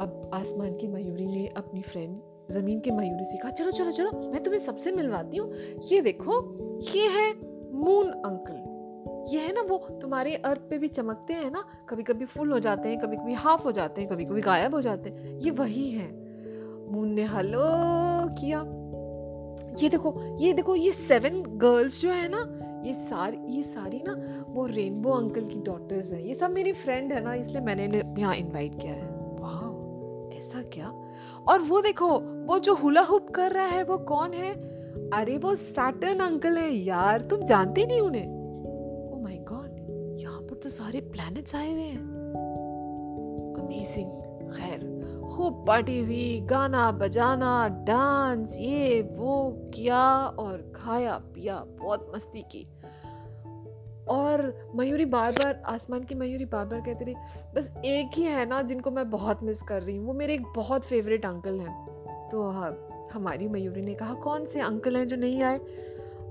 अब 0.00 0.30
आसमान 0.34 0.76
की 0.76 0.86
मयूरी 0.86 1.26
ने 1.26 1.46
अपनी 1.56 1.82
फ्रेंड 1.82 2.20
ज़मीन 2.50 2.80
के 2.80 2.90
मयूरी 2.90 3.24
से 3.24 3.38
कहा, 3.38 3.50
चलो 3.50 3.70
चलो 3.70 3.90
चलो, 3.90 4.30
मैं 4.32 4.42
तुम्हें 4.42 4.60
सबसे 4.60 4.92
मिलवाती 4.92 5.36
हूँ। 5.36 5.52
ये 5.84 6.00
देखो, 6.00 6.56
ये 6.96 7.08
है 7.08 7.34
मून 7.72 8.10
अंकल 8.10 8.68
ये 9.28 9.40
है 9.40 9.52
ना 9.52 9.60
वो 9.60 9.78
तुम्हारे 10.02 10.34
अर्थ 10.34 10.60
पे 10.60 10.78
भी 10.78 10.88
चमकते 10.88 11.32
हैं 11.34 11.50
ना 11.50 11.64
कभी 11.88 12.02
कभी 12.02 12.24
फुल 12.24 12.52
हो 12.52 12.58
जाते 12.58 12.88
हैं 12.88 12.98
कभी 12.98 13.16
कभी 13.16 13.34
हाफ़ 13.34 13.62
हो 13.62 13.72
जाते 13.72 14.02
हैं 14.02 14.10
कभी 14.10 14.24
कभी 14.24 14.40
गायब 14.40 14.74
हो 14.74 14.80
जाते 14.80 15.10
हैं। 15.10 15.38
ये 15.38 15.50
वही 15.50 15.90
है। 15.90 16.06
मून 16.92 17.08
ने 17.08 17.22
हलो 17.22 17.64
किया। 18.40 18.60
ये 19.82 19.88
देखो 19.88 20.36
ये 20.38 20.52
देखो, 20.52 20.76
ये 20.76 20.92
सेवन 20.92 21.42
गर्ल्स 21.58 22.02
जो 22.02 22.10
है 22.10 22.28
ना 22.28 22.67
ये 22.84 22.94
सारी 22.94 23.38
ये 23.56 23.62
सारी 23.62 24.02
ना 24.06 24.44
वो 24.48 24.66
रेनबो 24.66 25.10
अंकल 25.10 25.44
की 25.44 25.60
डॉटर्स 25.60 26.12
हैं। 26.12 26.20
ये 26.20 26.34
सब 26.34 26.50
मेरी 26.50 26.72
फ्रेंड 26.72 27.12
है 27.12 27.24
ना, 27.24 27.34
इसलिए 27.34 27.60
मैंने 27.60 28.02
यहाँ 28.20 28.34
इनवाइट 28.34 28.80
किया 28.80 28.92
है। 28.92 29.08
वाह 29.40 29.78
ऐसा 30.38 30.62
क्या? 30.62 30.94
और 31.48 31.58
वो 31.58 31.80
देखो, 31.80 32.18
वो 32.20 32.58
जो 32.58 32.74
हुला 32.74 33.00
हुप 33.00 33.30
कर 33.30 33.52
रहा 33.52 33.66
है, 33.66 33.84
वो 33.84 33.98
कौन 33.98 34.32
है? 34.32 34.54
अरे, 35.10 35.38
वो 35.38 35.54
सैटर्न 35.54 36.18
अंकल 36.18 36.58
है 36.58 36.72
यार, 36.72 37.20
तुम 37.20 37.42
जानते 37.42 37.86
नहीं 37.86 38.00
उन्हें? 38.00 38.28
ओ 39.12 39.18
माय 39.22 39.36
गॉड 39.36 40.16
यहाँ 40.20 40.40
पर 40.40 40.54
तो 40.54 40.68
सारे 40.68 41.00
प्लैनेट्स 41.00 41.54
आए 41.54 41.72
हुए 41.72 41.82
हैं। 41.82 41.98
अमेजिंग 43.58 44.10
खैर। 44.52 44.97
खूब 45.38 45.64
पार्टी 45.68 46.00
हुई, 46.00 46.40
गाना 46.40 46.92
बजाना 46.92 47.68
डांस 47.68 48.56
ये, 48.60 49.02
वो 49.02 49.50
किया 49.74 50.26
और 50.26 50.72
खाया, 50.76 51.18
पिया, 51.18 51.64
बहुत 51.66 52.12
मस्ती 52.16 52.42
की। 52.42 52.68
और 54.08 54.70
मयूरी 54.76 55.04
बार 55.04 55.32
बार 55.32 55.62
आसमान 55.66 56.02
की 56.02 56.14
मयूरी 56.14 56.44
बार 56.44 56.66
बार 56.66 56.80
कहती 56.80 57.04
रही, 57.04 57.14
बस 57.54 57.74
एक 57.84 58.10
ही 58.16 58.22
है 58.22 58.46
ना 58.46 58.62
जिनको 58.62 58.90
मैं 58.90 59.10
बहुत 59.10 59.42
मिस 59.42 59.62
कर 59.62 59.82
रही 59.82 59.96
हूँ, 59.96 60.06
वो 60.06 60.14
मेरे 60.14 60.34
एक 60.34 60.42
बहुत 60.56 60.84
फेवरेट 60.84 61.26
अंकल 61.26 61.60
हैं। 61.60 61.86
तो 62.32 62.50
हाँ 62.50 62.88
हमारी 63.12 63.48
मयूरी 63.48 63.82
ने 63.82 63.94
कहा, 63.94 64.14
कौन 64.14 64.44
से 64.44 64.60
अंकल 64.60 64.96
हैं 64.96 65.08
जो 65.08 65.16
नहीं 65.16 65.42
आए? 65.42 65.58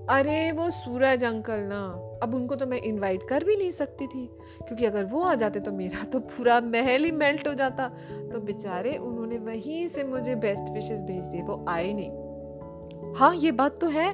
अरे, 0.09 0.51
वो 0.51 0.69
सूरज 0.69 1.23
अंकल 1.23 1.59
ना। 1.59 2.06
अब 2.23 2.35
उनको 2.35 2.55
तो 2.55 2.65
मैं 2.65 2.81
इनवाइट 2.81 3.27
कर 3.29 3.43
भी 3.43 3.55
नहीं 3.55 3.71
सकती 3.71 4.07
थी, 4.07 4.25
क्योंकि 4.59 4.85
अगर 4.85 5.05
वो 5.05 5.21
आ 5.21 5.33
जाते 5.35 5.59
तो 5.59 5.71
मेरा 5.71 6.03
तो 6.03 6.19
पूरा 6.19 6.59
महल 6.61 7.03
ही 7.03 7.11
मेल्ट 7.11 7.47
हो 7.47 7.53
जाता। 7.53 7.87
तो 8.31 8.39
बेचारे, 8.39 8.95
उन्होंने 8.97 9.37
वहीं 9.37 9.87
से 9.87 10.03
मुझे 10.03 10.35
बेस्ट 10.35 10.71
विशेस 10.73 11.01
भेज 11.01 11.25
दिए, 11.25 11.41
वो 11.41 11.65
आए 11.69 11.93
नहीं। 11.93 13.13
हाँ 13.17 13.35
ये 13.35 13.51
बात 13.51 13.79
तो 13.81 13.87
है, 13.87 14.09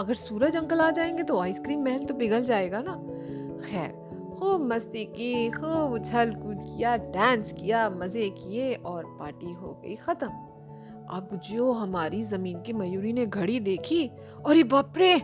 अगर 0.00 0.14
सूरज 0.14 0.56
अंकल 0.56 0.80
आ 0.80 0.90
जाएँगे 0.90 1.22
तो 1.22 1.38
आइसक्रीम 1.38 1.82
महल 1.84 2.04
तो 2.04 2.14
पिघल 2.14 2.44
जाएगा 2.44 2.82
ना। 2.82 2.92
खैर, 3.64 3.90
खूब 4.30 4.62
मस्ती 4.62 5.04
की, 5.06 5.50
खूब 5.50 5.92
उछल 5.92 6.34
कूद 6.34 6.58
किया 6.58 6.96
डांस 6.96 7.52
किया, 7.52 7.88
मज़े 7.90 8.28
किए 8.30 8.74
और 8.74 9.04
पार्टी 9.18 9.52
हो 9.52 9.80
गई 9.82 9.96
ख़त्म। 9.96 10.28
अब 11.10 11.28
जो 11.44 11.70
हमारी 11.72 12.22
ज़मीन 12.22 12.60
की 12.62 12.72
मयूरी 12.72 13.12
ने 13.12 13.26
घड़ी 13.26 13.58
देखी 13.60 14.10
और 14.46 14.56
ये 14.56 14.62
बापरे 14.64 15.14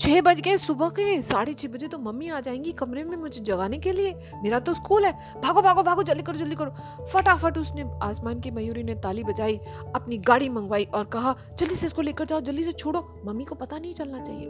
छः 0.00 0.20
बज 0.20 0.40
गए 0.40 0.56
सुबह 0.56 0.88
के, 0.88 1.22
साढ़े 1.22 1.54
छः 1.54 1.68
बजे 1.68 1.88
तो 1.88 1.98
मम्मी 1.98 2.28
आ 2.28 2.40
जाएँगी 2.40 2.72
कमरे 2.72 3.04
में 3.04 3.16
मुझे 3.16 3.40
जगाने 3.40 3.78
के 3.78 3.92
लिए। 3.92 4.14
मेरा 4.42 4.58
तो 4.58 4.74
स्कूल 4.74 5.04
है। 5.04 5.12
भागो 5.40 5.62
भागो 5.62 5.82
भागो, 5.82 6.02
जल्दी 6.02 6.22
करो 6.22 6.38
जल्दी 6.38 6.56
करो। 6.56 7.04
फटाफट 7.04 7.58
उसने 7.58 7.84
आसमान 8.02 8.40
की 8.40 8.50
मयूरी 8.50 8.82
ने 8.82 8.94
ताली 8.94 9.24
बजाई, 9.24 9.56
अपनी 9.94 10.18
गाड़ी 10.18 10.48
मंगवाई 10.48 10.84
और 10.84 11.04
कहा, 11.04 11.34
जल्दी 11.58 11.74
से 11.74 11.86
इसको 11.86 12.02
लेकर 12.02 12.24
जाओ, 12.24 12.40
जल्दी 12.40 12.64
से 12.64 12.72
छोड़ो। 12.72 13.22
मम्मी 13.26 13.44
को 13.44 13.54
पता 13.54 13.78
नहीं 13.78 13.94
चलना 13.94 14.22
चाहिए। 14.22 14.46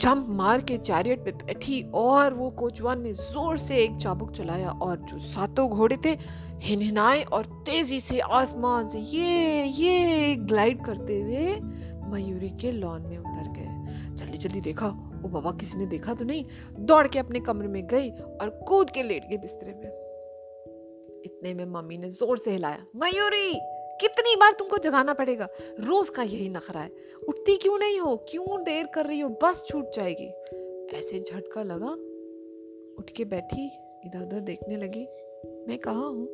जंप 0.00 0.26
मार 0.28 0.60
के 0.60 0.76
चैरियट 0.76 1.24
पे 1.24 1.32
बैठी 1.32 1.80
और 1.94 2.34
वो 2.34 2.50
कोचवान 2.50 3.00
ने 3.02 3.12
ज़ोर 3.12 3.56
से 3.58 3.76
एक 3.76 3.96
चाबुक 3.96 4.32
चलाया 4.32 4.70
और 4.70 4.96
जो 4.98 5.18
सातों 5.18 5.68
घोड़े 5.68 5.96
थे, 6.04 6.16
हिनहिनाए 6.62 7.22
और 7.22 7.44
तेज़ी 7.66 8.00
से 8.00 8.18
आसमान 8.20 8.88
से 8.88 8.98
ये 8.98 9.64
ये 9.64 10.34
ग्लाइड 10.36 10.84
करते 10.84 11.20
हुए 11.20 11.60
मयूरी 12.10 12.50
के 12.50 12.72
लॉन 12.72 13.02
में 13.02 13.18
उतर 13.18 13.52
गए। 13.52 13.55
जल्दी 14.36 14.48
जल्दी 14.48 14.60
देखा, 14.60 14.86
वो 15.22 15.28
बाबा 15.28 15.52
किसी 15.52 15.78
ने 15.78 15.86
देखा 15.86 16.14
तो 16.14 16.24
नहीं, 16.24 16.44
दौड़ 16.78 17.08
के 17.08 17.18
अपने 17.18 17.40
कमरे 17.40 17.68
में 17.68 17.86
गई 17.86 18.10
और 18.10 18.64
कूद 18.68 18.90
के 18.90 19.02
लेट 19.02 19.24
गई 19.28 19.36
बिस्तरे 19.36 19.74
में। 19.74 20.06
इतने 21.24 21.54
में 21.54 21.64
मम्मी 21.64 21.98
ने 21.98 22.08
ज़ोर 22.08 22.38
से 22.38 22.50
हिलाया, 22.50 22.86
मयूरी, 22.96 23.52
कितनी 24.00 24.36
बार 24.36 24.52
तुमको 24.52 24.78
जगाना 24.78 25.14
पड़ेगा? 25.14 25.48
रोज 25.80 26.08
का 26.08 26.22
यही 26.22 26.48
नखरा 26.48 26.80
है। 26.80 26.90
उठती 27.28 27.56
क्यों 27.56 27.78
नहीं 27.78 28.00
हो? 28.00 28.16
क्यों 28.16 28.62
देर 28.62 28.86
कर 28.86 29.06
रही 29.06 29.20
हो? 29.20 29.28
बस 29.28 29.64
छूट 29.68 29.94
जाएगी। 29.94 30.26
ऐसे 30.98 31.20
झटका 31.20 31.62
लगा, 31.62 31.90
उठ 32.98 33.10
के 33.10 33.24
बैठी, 33.24 33.66
इधर 34.06 34.22
उधर 34.22 34.40
देखने 34.40 34.76
लगी। 34.76 35.06
मैं 35.68 35.78
कहा 35.78 36.04
हूँ? 36.06 36.28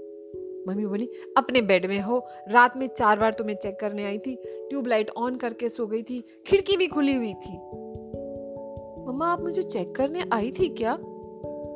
मम्मी 0.68 0.86
बोली, 0.86 1.10
अपने 1.36 1.62
बेड 1.62 1.86
में 1.86 2.00
हो। 2.00 2.26
रात 2.48 2.76
में 2.76 2.86
चार 2.86 3.18
बार 3.18 3.32
तुम्हें 3.32 3.56
चेक 3.56 3.80
करने 3.80 4.04
आई 4.04 4.18
थी। 4.18 4.34
ट्यूबलाइट 4.44 5.10
ऑन 5.10 5.36
करके 5.36 5.68
सो 5.68 5.86
गई 5.86 6.02
थी। 6.02 6.42
खिड़की 6.46 6.76
भी 6.76 6.86
खुली 6.86 7.14
हुई 7.14 7.34
थी। 7.34 7.81
मम्मा, 9.12 9.26
आप 9.26 9.40
मुझे 9.40 9.62
चेक 9.62 9.94
करने 9.94 10.24
आई 10.32 10.50
थी 10.50 10.68
क्या? 10.68 10.94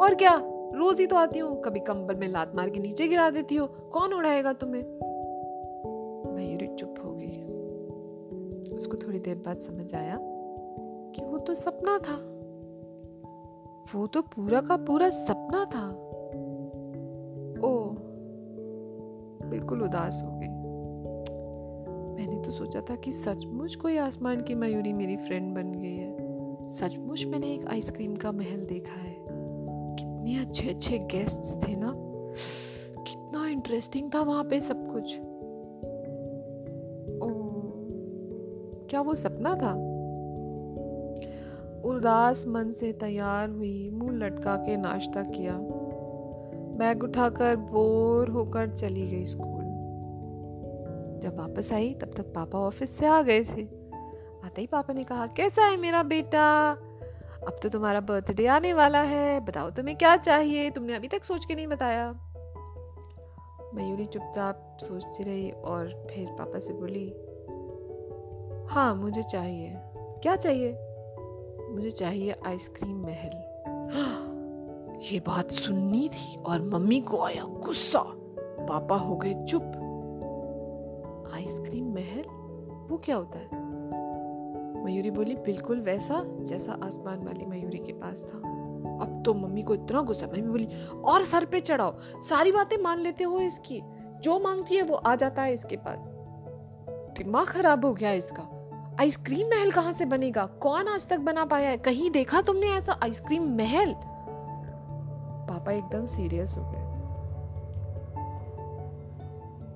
और 0.01 0.15
क्या? 0.15 0.43
रोज 0.75 1.01
ही 1.01 1.07
तो 1.07 1.17
आती 1.17 1.39
हूँ। 1.39 1.63
कभी 1.63 1.81
कंबल 1.81 2.15
में 2.15 2.29
लात 2.29 2.53
मार 2.55 2.71
के 2.71 2.81
नीचे 2.81 3.09
गिरा 3.09 3.31
देती 3.31 3.55
हो। 3.55 3.67
कौन 3.67 4.13
उड़ाएगा 4.13 4.53
तुम्हें? 4.53 4.83
मयूरी 6.35 6.75
चुप 6.75 6.95
हो 7.05 7.13
गई। 7.13 7.43
उसको 8.77 8.97
थोड़ी 8.97 9.19
देर 9.19 9.37
बाद 9.37 9.59
समझ 9.59 9.95
आया 9.95 10.19
कि 11.15 11.25
वो 11.25 11.39
तो 11.39 11.55
सपना 11.55 11.99
था। 11.99 12.15
वो 13.99 14.07
तो 14.07 14.23
पूरा 14.23 14.61
का 14.61 14.77
पूरा 14.77 15.11
सपना 15.11 15.65
था। 15.65 15.91
ओ, 17.69 17.91
बिल्कुल 19.51 19.83
उदास 19.83 20.23
हो 20.25 20.31
गई। 20.31 20.49
मैंने 22.17 22.43
तो 22.43 22.51
सोचा 22.51 22.81
था 22.81 22.97
कि 22.97 23.13
सचमुच 23.13 23.75
कोई 23.75 23.97
आसमान 23.97 24.41
की 24.41 24.55
मयूरी 24.55 24.93
मेरी 24.93 25.17
फ्रेंड 25.17 25.55
बन 25.55 25.73
गई 25.73 25.97
है। 25.97 26.26
सचमुच 26.71 27.27
मैंने 27.27 27.55
एक 27.55 27.67
आइसक्रीम 27.67 28.17
का 28.17 28.33
महल 28.33 28.61
देखा 28.61 29.01
है। 29.01 29.17
कितने 29.97 30.39
अच्छे 30.39 30.71
अच्छे 30.71 30.99
गेस्ट्स 30.99 31.57
थे 31.57 31.77
ना। 31.77 31.93
कितना 33.03 33.49
इंटरेस्टिंग 33.49 34.11
था 34.15 34.23
वहाँ 34.23 34.45
पे 34.45 34.61
सब 34.61 34.93
कुछ। 34.93 35.21
ओह 37.23 37.57
क्या 38.91 39.01
वो 39.01 39.15
सपना 39.15 39.55
था? 39.55 39.73
उदास 41.89 42.47
मन 42.47 42.73
से 42.73 42.93
तैयार 42.93 43.51
हुई, 43.51 43.91
मुँह 43.91 44.13
लटका 44.13 44.57
के 44.57 44.77
नाश्ता 44.77 45.23
किया। 45.23 45.59
बैग 46.79 47.03
उठाकर 47.03 47.57
बोर 47.57 48.29
होकर 48.29 48.71
चली 48.71 49.11
गई 49.11 49.25
स्कूल। 49.25 49.57
जब 51.23 51.37
वापस 51.39 51.73
आई, 51.73 51.95
तब 51.95 52.11
तक 52.17 52.25
पापा 52.35 52.59
ऑफ़िस 52.59 52.91
से 52.91 53.07
आ 53.07 53.23
गए 53.23 53.45
थे। 53.45 53.86
आते 54.47 54.61
ही 54.61 54.67
पापा 54.67 54.95
ने 54.95 55.03
कहा, 55.03 55.27
कैसा 55.27 55.63
है 55.63 55.77
मेरा 55.77 56.03
बेटा? 56.03 56.71
अब 57.49 57.57
तो 57.63 57.69
तुम्हारा 57.69 58.01
बर्थडे 58.01 58.47
आने 58.47 58.73
वाला 58.73 59.01
है। 59.01 59.41
बताओ 59.41 59.71
तुम्हें 59.71 59.97
क्या 59.97 60.17
चाहिए? 60.17 60.71
तुमने 60.71 60.95
अभी 60.95 61.09
तक 61.09 61.25
सोच 61.25 61.45
के 61.45 61.55
नहीं 61.55 61.67
बताया? 61.67 62.13
मयूरी 63.75 64.07
चुपचाप 64.07 64.77
सोचती 64.81 65.23
रही 65.23 65.51
और 65.51 66.07
फिर 66.11 66.27
पापा 66.27 66.59
से 66.59 66.73
बोली 66.73 67.15
हाँ 68.75 68.95
मुझे 68.95 69.23
चाहिए। 69.23 69.73
क्या 70.23 70.37
चाहिए? 70.37 70.73
मुझे 71.71 71.91
चाहिए 71.91 72.35
आइसक्रीम 72.47 73.03
महल। 73.03 73.31
ये 75.13 75.21
बात 75.21 75.51
सुननी 75.51 76.09
थी 76.09 76.43
और 76.43 76.63
मम्मी 76.63 77.01
को 77.01 77.21
आया 77.21 77.45
गुस्सा। 77.45 78.03
पापा 78.69 78.97
हो 78.97 79.17
गए 79.17 79.45
चुप। 79.45 79.73
आइसक्रीम 81.35 81.95
महल? 81.95 82.23
वो 82.91 82.97
क्या 83.05 83.17
होता 83.17 83.39
है? 83.39 83.66
मयूरी 84.87 85.11
बोली, 85.11 85.35
बिल्कुल 85.35 85.81
वैसा 85.81 86.23
जैसा 86.27 86.73
आसमान 86.73 87.19
वाली 87.19 87.47
मयूरी 87.47 87.79
के 87.79 87.93
पास 87.93 88.23
था। 88.23 88.39
अब 89.03 89.23
तो 89.27 89.35
मम्मी 89.35 89.63
को 89.63 89.75
इतना 89.75 90.01
गुस्सा, 90.01 90.27
मम्मी 90.27 90.43
बोली, 90.43 90.69
और 91.05 91.25
सर 91.25 91.45
पे 91.45 91.61
चढ़ाओ, 91.61 91.97
सारी 91.99 92.53
बातें 92.53 92.77
मान 92.77 92.99
लेते 92.99 93.25
हो 93.25 93.41
इसकी, 93.41 93.83
जो 94.21 94.41
मांगती 94.41 94.75
है 94.75 94.83
वो 94.83 94.95
आ 94.95 95.15
जाता 95.15 95.43
है 95.43 95.53
इसके 95.53 95.77
पास। 95.77 95.99
दिमाग 97.19 97.47
खराब 97.47 97.85
हो 97.85 97.95
गया 97.95 98.13
इसका। 98.13 98.53
आइसक्रीम 99.01 99.47
महल 99.47 99.71
कहाँ 99.71 99.93
से 99.93 100.05
बनेगा? 100.05 100.47
कौन 100.47 100.89
आज 100.89 101.07
तक 101.07 101.19
बना 101.19 101.45
पाया 101.45 101.71
है? 101.71 101.77
कहीं 101.77 102.11
देखा 102.11 102.41
तुमने 102.41 102.67
ऐसा 102.67 103.01
आइसक्रीम 103.03 103.57
महल? 103.57 103.95
पापा 105.49 105.73
एकदम 105.73 106.07
सीरियस 106.07 106.57
हो 106.59 106.63
गए। 106.67 106.87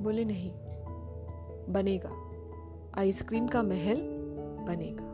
बोले, 0.05 0.25
नहीं, 0.25 0.51
बनेगा। 1.73 2.11
आइसक्रीम 3.01 3.47
का 3.47 3.63
महल 3.63 4.20
बनेगा। 4.61 5.05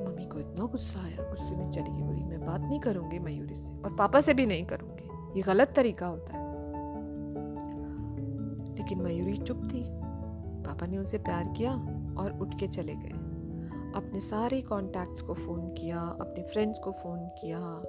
मम्मी 0.00 0.24
को 0.24 0.38
इतना 0.38 0.64
गुस्सा 0.66 1.00
आया, 1.00 1.16
गुस्से 1.16 1.56
में 1.56 1.70
चली 1.70 1.90
गई 1.90 2.02
बोली, 2.02 2.22
मैं 2.22 2.44
बात 2.44 2.60
नहीं 2.60 2.80
करूँगी 2.80 3.18
मयूरी 3.18 3.54
से 3.54 3.82
और 3.82 3.96
पापा 3.96 4.20
से 4.20 4.34
भी 4.34 4.46
नहीं 4.46 4.64
करूँगी। 4.64 5.36
ये 5.36 5.42
गलत 5.42 5.72
तरीका 5.76 6.06
होता 6.06 6.36
है। 6.36 6.42
लेकिन 8.76 9.00
मयूरी 9.00 9.36
चुप 9.36 9.56
थी। 9.56 9.84
पापा 10.62 10.86
ने 10.86 10.98
उसे 10.98 11.18
प्यार 11.18 11.54
किया 11.56 11.72
और 12.18 12.38
उठ 12.40 12.60
के 12.60 12.68
चले 12.68 12.94
गए। 12.94 13.32
अपने 13.96 14.20
सारे 14.20 14.60
कॉन्टैक्ट्स 14.60 15.22
को 15.22 15.34
फ़ोन 15.34 15.68
किया, 15.68 16.00
अपने 16.00 16.44
फ्रेंड्स 16.44 16.78
को 16.78 16.92
फ़ोन 16.92 17.18
किया 17.18 17.82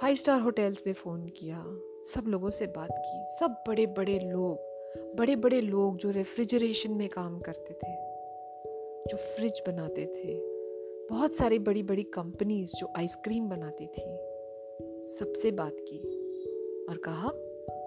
फाइव 0.00 0.14
स्टार 0.14 0.40
होटल्स 0.40 0.82
में 0.86 0.94
फ़ोन 0.94 1.26
किया, 1.26 1.64
सब 2.04 2.24
लोगों 2.26 2.50
से 2.50 2.66
बात 2.66 2.88
की। 2.90 3.36
सब 3.40 3.64
बड़े 3.68 3.86
बड़े 3.86 4.18
लोग 4.18 4.68
बड़े 5.18 5.36
बड़े 5.36 5.60
लोग 5.60 5.96
जो 5.96 6.10
रेफ्रिजरेशन 6.10 6.92
में 6.92 7.08
काम 7.08 7.38
करते 7.38 7.74
थे। 7.74 8.07
जो 9.08 9.16
फ्रिज 9.16 9.62
बनाते 9.66 10.06
थे। 10.06 10.40
बहुत 11.10 11.32
सारी 11.32 11.58
बड़ी 11.58 11.82
बड़ी 11.82 12.02
कंपनीज़ 12.02 12.72
जो 12.78 12.88
आइसक्रीम 12.96 13.48
बनाती 13.48 13.86
थी। 13.86 14.18
सबसे 15.04 15.50
बात 15.50 15.76
की 15.80 15.98
और 16.88 16.96
कहा, 16.96 17.32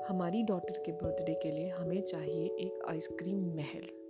हमारी 0.07 0.43
डॉटर 0.43 0.83
के 0.85 0.91
बर्थडे 0.91 1.33
के 1.33 1.51
लिए 1.51 1.69
हमें 1.69 2.01
चाहिए 2.01 2.45
एक 2.45 2.79
आइसक्रीम 2.89 3.55
महल। 3.55 4.01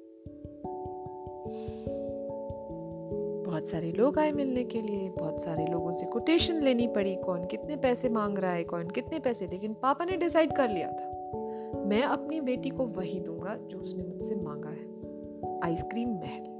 बहुत 3.46 3.68
सारे 3.68 3.92
लोग 3.92 4.20
आए 4.20 4.32
मिलने 4.32 4.64
के 4.64 4.82
लिए। 4.82 5.10
बहुत 5.10 5.42
सारे 5.42 5.66
लोगों 5.66 5.92
से 5.92 6.06
कोटेशन 6.06 6.64
लेनी 6.64 6.88
पड़ी, 6.88 7.16
कौन 7.16 7.46
कितने 7.46 7.76
पैसे 7.76 8.10
मांग 8.10 8.38
रहा 8.38 8.54
है, 8.54 8.64
कौन 8.64 8.90
कितने 8.90 9.20
पैसे। 9.20 9.48
लेकिन 9.48 9.74
पापा 9.74 10.06
ने 10.06 10.18
डिसाइड 10.18 10.56
कर 10.56 10.70
लिया 10.70 10.88
था। 10.88 11.12
मैं 11.86 12.04
अपनी 12.04 12.42
बेटी 12.42 12.70
को 12.70 12.86
वही 12.86 13.20
दूँगा 13.20 13.56
जो 13.56 13.80
उसने 13.80 14.04
मुझसे 14.04 14.36
मांगा 14.36 14.70
है। 14.70 14.92
आइसक्रीम 15.64 16.10
महल। 16.10 16.51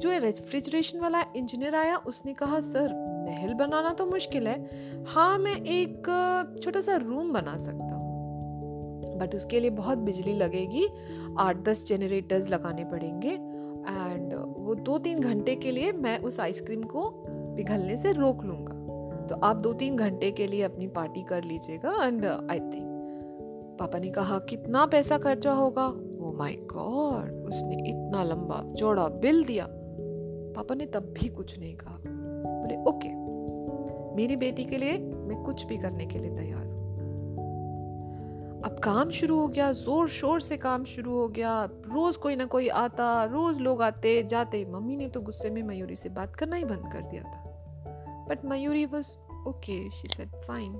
जो 0.00 0.10
रेफ्रिजरेशन 0.18 1.00
वाला 1.00 1.24
इंजीनियर 1.36 1.74
आया, 1.74 1.96
उसने 1.96 2.32
कहा, 2.32 2.60
सर, 2.60 2.94
महल 3.26 3.54
बनाना 3.54 3.92
तो 3.92 4.06
मुश्किल 4.06 4.48
है। 4.48 5.04
हाँ 5.06 5.38
मैं 5.38 5.56
एक, 5.56 6.60
छोटा 6.62 6.80
सा 6.80 6.96
रूम 6.96 7.32
बना 7.32 7.56
सकता 7.56 7.94
हूँ। 7.94 9.18
बट 9.18 9.34
उसके 9.34 9.60
लिए 9.60 9.70
बहुत 9.70 9.98
बिजली 9.98 10.32
लगेगी, 10.32 10.86
आठ 11.38 11.56
दस 11.56 11.86
जनरेटर्स 11.86 12.50
लगाने 12.50 12.84
पड़ेंगे। 12.84 13.28
एंड 13.28 14.34
वो 14.58 14.74
दो 14.74 14.98
तीन 14.98 15.20
घंटे 15.20 15.54
के 15.56 15.70
लिए 15.70 15.92
मैं 15.92 16.18
उस 16.18 16.40
आइसक्रीम 16.40 16.82
को 16.82 17.10
पिघलने 17.26 17.96
से 17.96 18.12
रोक 18.12 18.44
लूँगा। 18.44 18.74
तो 19.26 19.34
आप 19.36 19.56
दो 19.56 19.72
तीन 19.72 19.96
घंटे 19.96 20.30
के 20.30 20.46
लिए 20.46 20.62
अपनी 20.62 20.86
पार्टी 20.86 21.22
कर 21.22 21.44
लीजिएगा 21.44 21.94
एंड 22.04 22.24
आई 22.24 22.60
थिंक 22.60 22.88
पापा 23.80 23.98
ने 23.98 24.08
कहा, 24.08 24.38
कितना 24.38 24.86
पैसा 24.86 25.18
खर्चा 25.18 25.52
होगा? 25.52 25.86
ओ 25.86 26.32
माय 26.38 26.52
गॉड 26.52 27.30
उसने 27.48 27.76
इतना 27.88 28.22
लंबा 28.24 28.62
चौड़ा 28.72 29.08
बिल 29.08 29.44
दिया। 29.44 29.68
पापा 30.52 30.74
ने 30.74 30.86
तब 30.86 31.14
भी 31.20 31.28
कुछ 31.28 31.58
नहीं 31.58 31.74
कहा। 31.76 31.98
बोले, 32.06 32.76
ओके, 32.82 33.08
मेरी 34.16 34.36
बेटी 34.36 34.64
के 34.64 34.78
लिए 34.78 34.98
मैं 34.98 35.42
कुछ 35.42 35.66
भी 35.66 35.76
करने 35.78 36.06
के 36.06 36.18
लिए 36.18 36.36
तैयार 36.36 36.68
अब 38.64 38.78
काम 38.78 39.10
शुरू 39.10 39.38
हो 39.40 39.48
गया 39.48 39.72
ज़ोर 39.72 40.08
शोर 40.08 40.40
से 40.40 40.56
काम 40.56 40.84
शुरू 40.84 41.12
हो 41.12 41.28
गया। 41.28 41.64
रोज 41.64 42.16
कोई 42.16 42.36
ना 42.36 42.44
कोई 42.44 42.68
आता, 42.68 43.24
रोज 43.24 43.60
लोग 43.60 43.82
आते, 43.82 44.22
जाते। 44.22 44.64
मम्मी 44.64 44.96
ने 44.96 45.08
तो 45.08 45.20
गुस्से 45.20 45.50
में 45.50 45.62
मयूरी 45.62 45.96
से 45.96 46.08
बात 46.08 46.36
करना 46.36 46.56
ही 46.56 46.64
बंद 46.64 46.92
कर 46.92 47.02
दिया 47.02 47.22
था। 47.22 48.26
But 48.30 48.44
Mayuri 48.44 48.84
was 48.86 49.08
okay 49.48 49.78
she 49.90 50.08
said 50.08 50.28
fine 50.28 50.72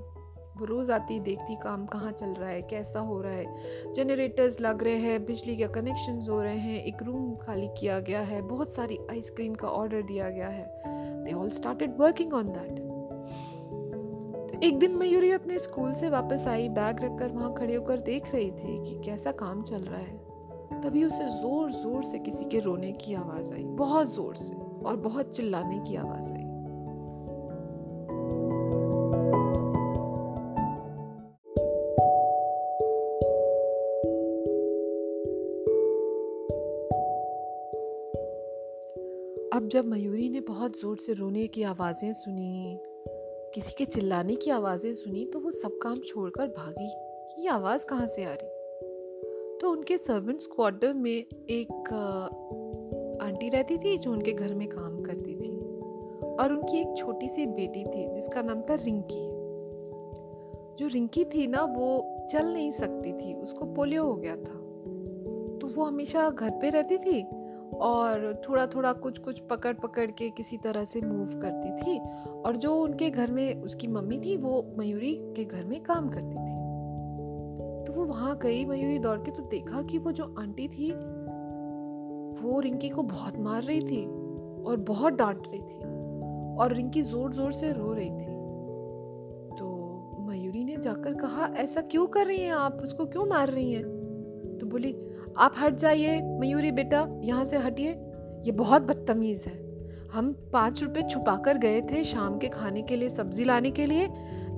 वो 0.57 0.65
रोज़ 0.65 0.91
आती 0.91 1.19
देखती 1.19 1.55
काम 1.55 1.85
कहाँ 1.85 2.11
चल 2.11 2.29
रहा 2.29 2.49
है, 2.49 2.61
कैसा 2.61 2.99
हो 2.99 3.21
रहा 3.21 3.33
है। 3.33 3.93
जनरेटर्स 3.93 4.59
लग 4.61 4.83
रहे 4.83 4.97
हैं, 4.97 5.25
बिजली 5.25 5.55
के 5.55 5.67
कनेक्शन 5.67 6.19
हो 6.29 6.41
रहे 6.41 6.57
हैं, 6.57 6.83
एक 6.83 7.03
रूम 7.03 7.35
खाली 7.35 7.67
किया 7.79 7.99
गया 7.99 8.21
है, 8.21 8.41
बहुत 8.41 8.73
सारी 8.73 8.97
आइसक्रीम 9.11 9.53
का 9.53 9.67
ऑर्डर 9.67 10.01
दिया 10.01 10.29
गया 10.29 10.47
है। 10.47 10.65
They 11.23 11.33
all 11.33 11.49
started 11.49 11.95
working 11.99 12.33
on 12.33 12.51
that 12.51 12.89
एक 14.63 14.79
दिन 14.79 14.95
मयूरी 14.95 15.31
अपने 15.31 15.59
स्कूल 15.59 15.93
से 15.93 16.09
वापस 16.09 16.47
आई 16.47 16.67
बैग 16.69 17.03
रखकर 17.03 17.29
वहाँ 17.29 17.53
खड़े 17.53 17.75
होकर 17.75 18.01
देख 18.01 18.33
रही 18.33 18.51
थी 18.51 18.77
कि 18.83 19.01
कैसा 19.05 19.31
काम 19.31 19.61
चल 19.63 19.81
रहा 19.81 19.99
है। 19.99 20.81
तभी 20.81 21.03
उसे 21.03 21.27
ज़ोर 21.29 21.71
ज़ोर 21.71 22.03
से 22.03 22.19
किसी 22.19 22.45
के 22.45 22.59
रोने 22.59 22.91
की 22.93 23.13
आवाज़ 23.13 23.53
आई, 23.53 23.63
बहुत 23.63 24.13
ज़ोर 24.13 24.35
से 24.35 24.55
और 24.55 24.97
बहुत 24.97 25.35
चिल्लाने 25.35 25.79
की 25.79 25.95
आवाज़ 25.95 26.31
आई। 26.33 26.50
जब 39.71 39.85
मयूरी 39.85 40.29
ने 40.29 40.39
बहुत 40.39 40.79
ज़ोर 40.79 40.97
से 40.97 41.13
रोने 41.13 41.47
की 41.47 41.63
आवाज़ें 41.63 42.11
सुनी, 42.13 42.77
किसी 43.55 43.73
के 43.77 43.85
चिल्लाने 43.85 44.35
की 44.35 44.51
आवाज़ें 44.51 44.93
सुनी 44.93 45.25
तो 45.25 45.39
वो 45.39 45.51
सब 45.51 45.77
काम 45.77 45.95
छोड़कर 45.95 46.47
भागी 46.47 46.87
ये 47.41 47.47
आवाज़ 47.47 47.85
कहाँ 47.85 48.07
से 48.07 48.23
आ 48.23 48.33
रही? 48.33 49.59
तो 49.61 49.71
उनके 49.71 49.97
सर्वेंट्स 49.97 50.47
क्वार्टर 50.47 50.93
में 50.93 51.11
एक 51.11 51.89
आंटी 53.21 53.49
रहती 53.49 53.77
थी 53.77 53.97
जो 53.97 54.11
उनके 54.11 54.31
घर 54.31 54.53
में 54.53 54.67
काम 54.67 55.01
करती 55.01 55.35
थी 55.35 55.57
और 56.35 56.53
उनकी 56.53 56.77
एक 56.77 56.93
छोटी 56.97 57.27
सी 57.27 57.45
बेटी 57.45 57.83
थी 57.83 58.13
जिसका 58.15 58.41
नाम 58.41 58.61
था 58.61 58.75
रिंकी। 58.75 59.27
जो 60.79 60.87
रिंकी 60.87 61.25
थी 61.25 61.47
ना, 61.47 61.63
वो 61.63 62.27
चल 62.31 62.53
नहीं 62.53 62.71
सकती 62.71 63.13
थी, 63.13 63.33
उसको 63.33 63.65
पोलियो 63.65 64.03
हो 64.03 64.15
गया 64.15 64.35
था। 64.35 64.59
तो 65.59 65.67
वो 65.67 65.83
हमेशा 65.83 66.29
घर 66.29 66.49
पे 66.51 66.69
रहती 66.69 66.97
थी 66.97 67.23
और 67.73 68.41
थोड़ा 68.49 68.65
थोड़ा 68.67 68.93
कुछ 68.93 69.17
कुछ 69.17 69.39
पकड़ 69.39 69.73
पकड़ 69.73 70.09
के 70.11 70.29
किसी 70.29 70.57
तरह 70.57 70.83
से 70.83 71.01
मूव 71.01 71.39
करती 71.41 71.71
थी। 71.75 71.97
और 72.41 72.55
जो 72.55 72.75
उनके 72.75 73.09
घर 73.09 73.31
में 73.31 73.61
उसकी 73.61 73.87
मम्मी 73.87 74.19
थी, 74.19 74.35
वो 74.37 74.75
मयूरी 74.77 75.13
के 75.35 75.45
घर 75.45 75.63
में 75.65 75.79
काम 75.83 76.09
करती 76.09 76.35
थी। 76.35 76.59
तो 77.85 77.93
वो 77.93 78.05
वहाँ 78.05 78.37
गई 78.37 78.65
मयूरी 78.65 78.99
दौड़ 78.99 79.17
के 79.17 79.31
तो 79.31 79.43
देखा 79.43 79.81
कि 79.81 79.97
वो 79.97 80.11
जो 80.11 80.35
आंटी 80.39 80.67
थी, 80.67 80.91
वो 82.41 82.59
रिंकी 82.59 82.89
को 82.89 83.03
बहुत 83.03 83.37
मार 83.39 83.63
रही 83.63 83.81
थी 83.81 84.05
और 84.63 84.77
बहुत 84.87 85.13
डांट 85.13 85.47
रही 85.47 85.59
थी 85.59 85.79
और 86.57 86.73
रिंकी 86.73 87.01
ज़ोर 87.01 87.33
ज़ोर 87.33 87.51
से 87.51 87.71
रो 87.71 87.93
रही 87.93 88.09
थी। 88.09 88.25
तो 89.57 90.17
मयूरी 90.29 90.63
ने 90.63 90.77
जाकर 90.77 91.13
कहा, 91.13 91.45
ऐसा 91.55 91.81
क्यों 91.81 92.05
कर 92.07 92.25
रही 92.25 92.41
हैं 92.41 92.51
आप? 92.51 92.79
उसको 92.83 93.05
क्यों 93.05 93.25
मार 93.25 93.49
रही 93.49 93.73
हैं? 93.73 93.83
तो 94.61 94.67
बोली 94.67 94.91
आप 95.37 95.53
हट 95.59 95.75
जाइए, 95.75 96.21
मयूरी 96.21 96.71
बेटा, 96.71 97.07
यहाँ 97.21 97.45
से 97.45 97.57
हटिए। 97.57 97.89
ये 98.45 98.51
बहुत 98.51 98.81
बदतमीज़ 98.81 99.45
है। 99.45 99.71
हम 100.13 100.49
पाँच 100.53 100.83
रुपये 100.83 101.03
छुपा 101.03 101.37
कर 101.37 101.57
गए 101.57 101.81
थे 101.81 102.03
शाम 102.03 102.37
के 102.37 102.47
खाने 102.47 102.81
के 102.81 102.95
लिए, 102.95 103.09
सब्ज़ी 103.09 103.43
लाने 103.43 103.71
के 103.71 103.85
लिए। 103.85 104.09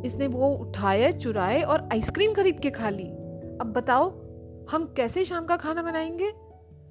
इसने 0.06 0.28
वो 0.28 0.50
उठाए, 0.50 1.12
चुराए 1.12 1.62
और 1.62 1.90
आइसक्रीम 1.92 2.34
खरीद 2.34 2.60
के 2.60 2.70
खा 2.70 2.90
ली। 2.90 3.08
अब 3.62 3.74
बताओ, 3.78 4.10
हम 4.72 4.94
कैसे 4.98 5.24
शाम 5.24 5.46
का 5.46 5.56
खाना 5.56 5.82
बनाएँगे? 5.82 6.34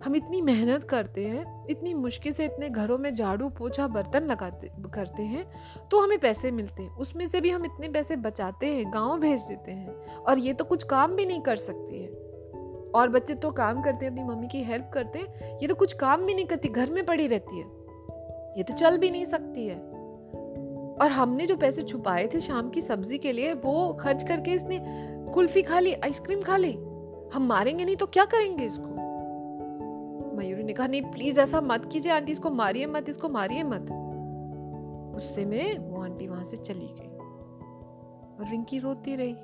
हम 0.05 0.17
इतनी 0.17 0.41
मेहनत 0.41 0.85
करते 0.85 1.27
हैं, 1.27 1.67
इतनी 1.71 1.95
मुश्किल 1.95 2.33
से 2.33 2.45
इतने 2.45 2.69
घरों 2.69 2.99
में 2.99 3.15
झाड़ू 3.15 3.49
पोछा 3.49 3.87
बर्तन 3.87 4.23
लगाते, 4.23 4.71
करते 4.95 5.23
हैं 5.23 5.51
तो 5.91 6.01
हमें 6.01 6.19
पैसे 6.19 6.51
मिलते 6.51 6.83
हैं। 6.83 6.97
उसमें 6.97 7.29
से 7.29 7.41
भी 7.41 7.51
हम 7.51 7.65
इतने 7.65 7.89
पैसे 7.89 8.17
बचाते 8.17 8.67
हैं, 8.67 8.95
गाँव 8.95 9.21
भेज 9.21 9.41
देते 9.41 9.73
हैं। 9.73 10.17
और 10.17 10.39
ये 10.39 10.53
तो 10.53 10.65
कुछ 10.65 10.83
काम 10.83 11.17
भी 11.17 11.27
नहीं 11.27 11.41
कर 11.41 11.57
सकती 11.57 12.03
है। 12.03 12.22
और 12.95 13.09
बच्चे 13.09 13.35
तो 13.35 13.51
काम 13.51 13.83
करते 13.83 14.05
हैं, 14.05 14.13
अपनी 14.13 14.25
मम्मी 14.25 14.49
की 14.49 14.63
हेल्प 14.63 14.91
करते 14.95 15.19
हैं। 15.19 15.59
ये 15.63 15.67
तो 15.67 15.75
कुछ 15.75 15.93
काम 15.93 16.23
भी 16.23 16.35
नहीं 16.35 16.45
करती, 16.45 16.69
घर 16.69 16.91
में 16.91 17.07
पड़ी 17.07 17.27
रहती 17.27 17.59
है। 17.59 17.65
ये 18.59 18.63
तो 18.63 18.75
चल 18.75 18.99
भी 18.99 19.11
नहीं 19.11 19.25
सकती 19.25 19.67
है। 19.67 19.93
और 20.93 21.11
हमने 21.11 21.47
जो 21.47 21.57
पैसे 21.57 21.83
छुपाए 21.83 22.27
थे 22.35 22.41
शाम 22.41 22.71
की 22.71 22.81
सब्ज़ी 22.81 23.19
के 23.19 23.33
लिए, 23.33 23.53
वो 23.53 23.93
खर्च 23.93 24.23
करके 24.23 24.51
इसने 24.51 24.81
कुल्फी 25.35 25.63
खा 25.63 25.79
ली, 25.79 25.95
आइसक्रीम 25.95 26.41
खा 26.41 26.57
ली। 26.57 26.73
हम 27.35 27.47
मारेंगे 27.47 27.85
नहीं 27.85 27.97
तो 27.97 28.07
क्या 28.07 28.25
करेंगे 28.25 28.65
इसको? 28.65 28.89
मयूरी 30.37 30.63
ने 30.63 30.73
कहा, 30.73 30.87
नहीं 30.87 31.03
प्लीज़ 31.03 31.41
ऐसा 31.41 31.61
मत 31.61 31.89
कीजिए, 31.93 32.13
आंटी 32.13 32.33
इसको 32.33 32.51
मारिए 32.51 32.87
मत, 32.87 33.09
इसको 33.09 33.29
मारिए 33.29 33.63
मत। 33.63 33.87
गुस्से 35.15 35.45
में 35.45 35.79
वो 35.79 36.03
आंटी 36.03 36.27
वहाँ 36.27 36.45
से 36.45 36.57
चली 36.57 36.95
गई 37.01 37.17
और 38.39 38.51
रिंकी 38.51 38.79
रोती 38.79 39.17
रही। 39.17 39.37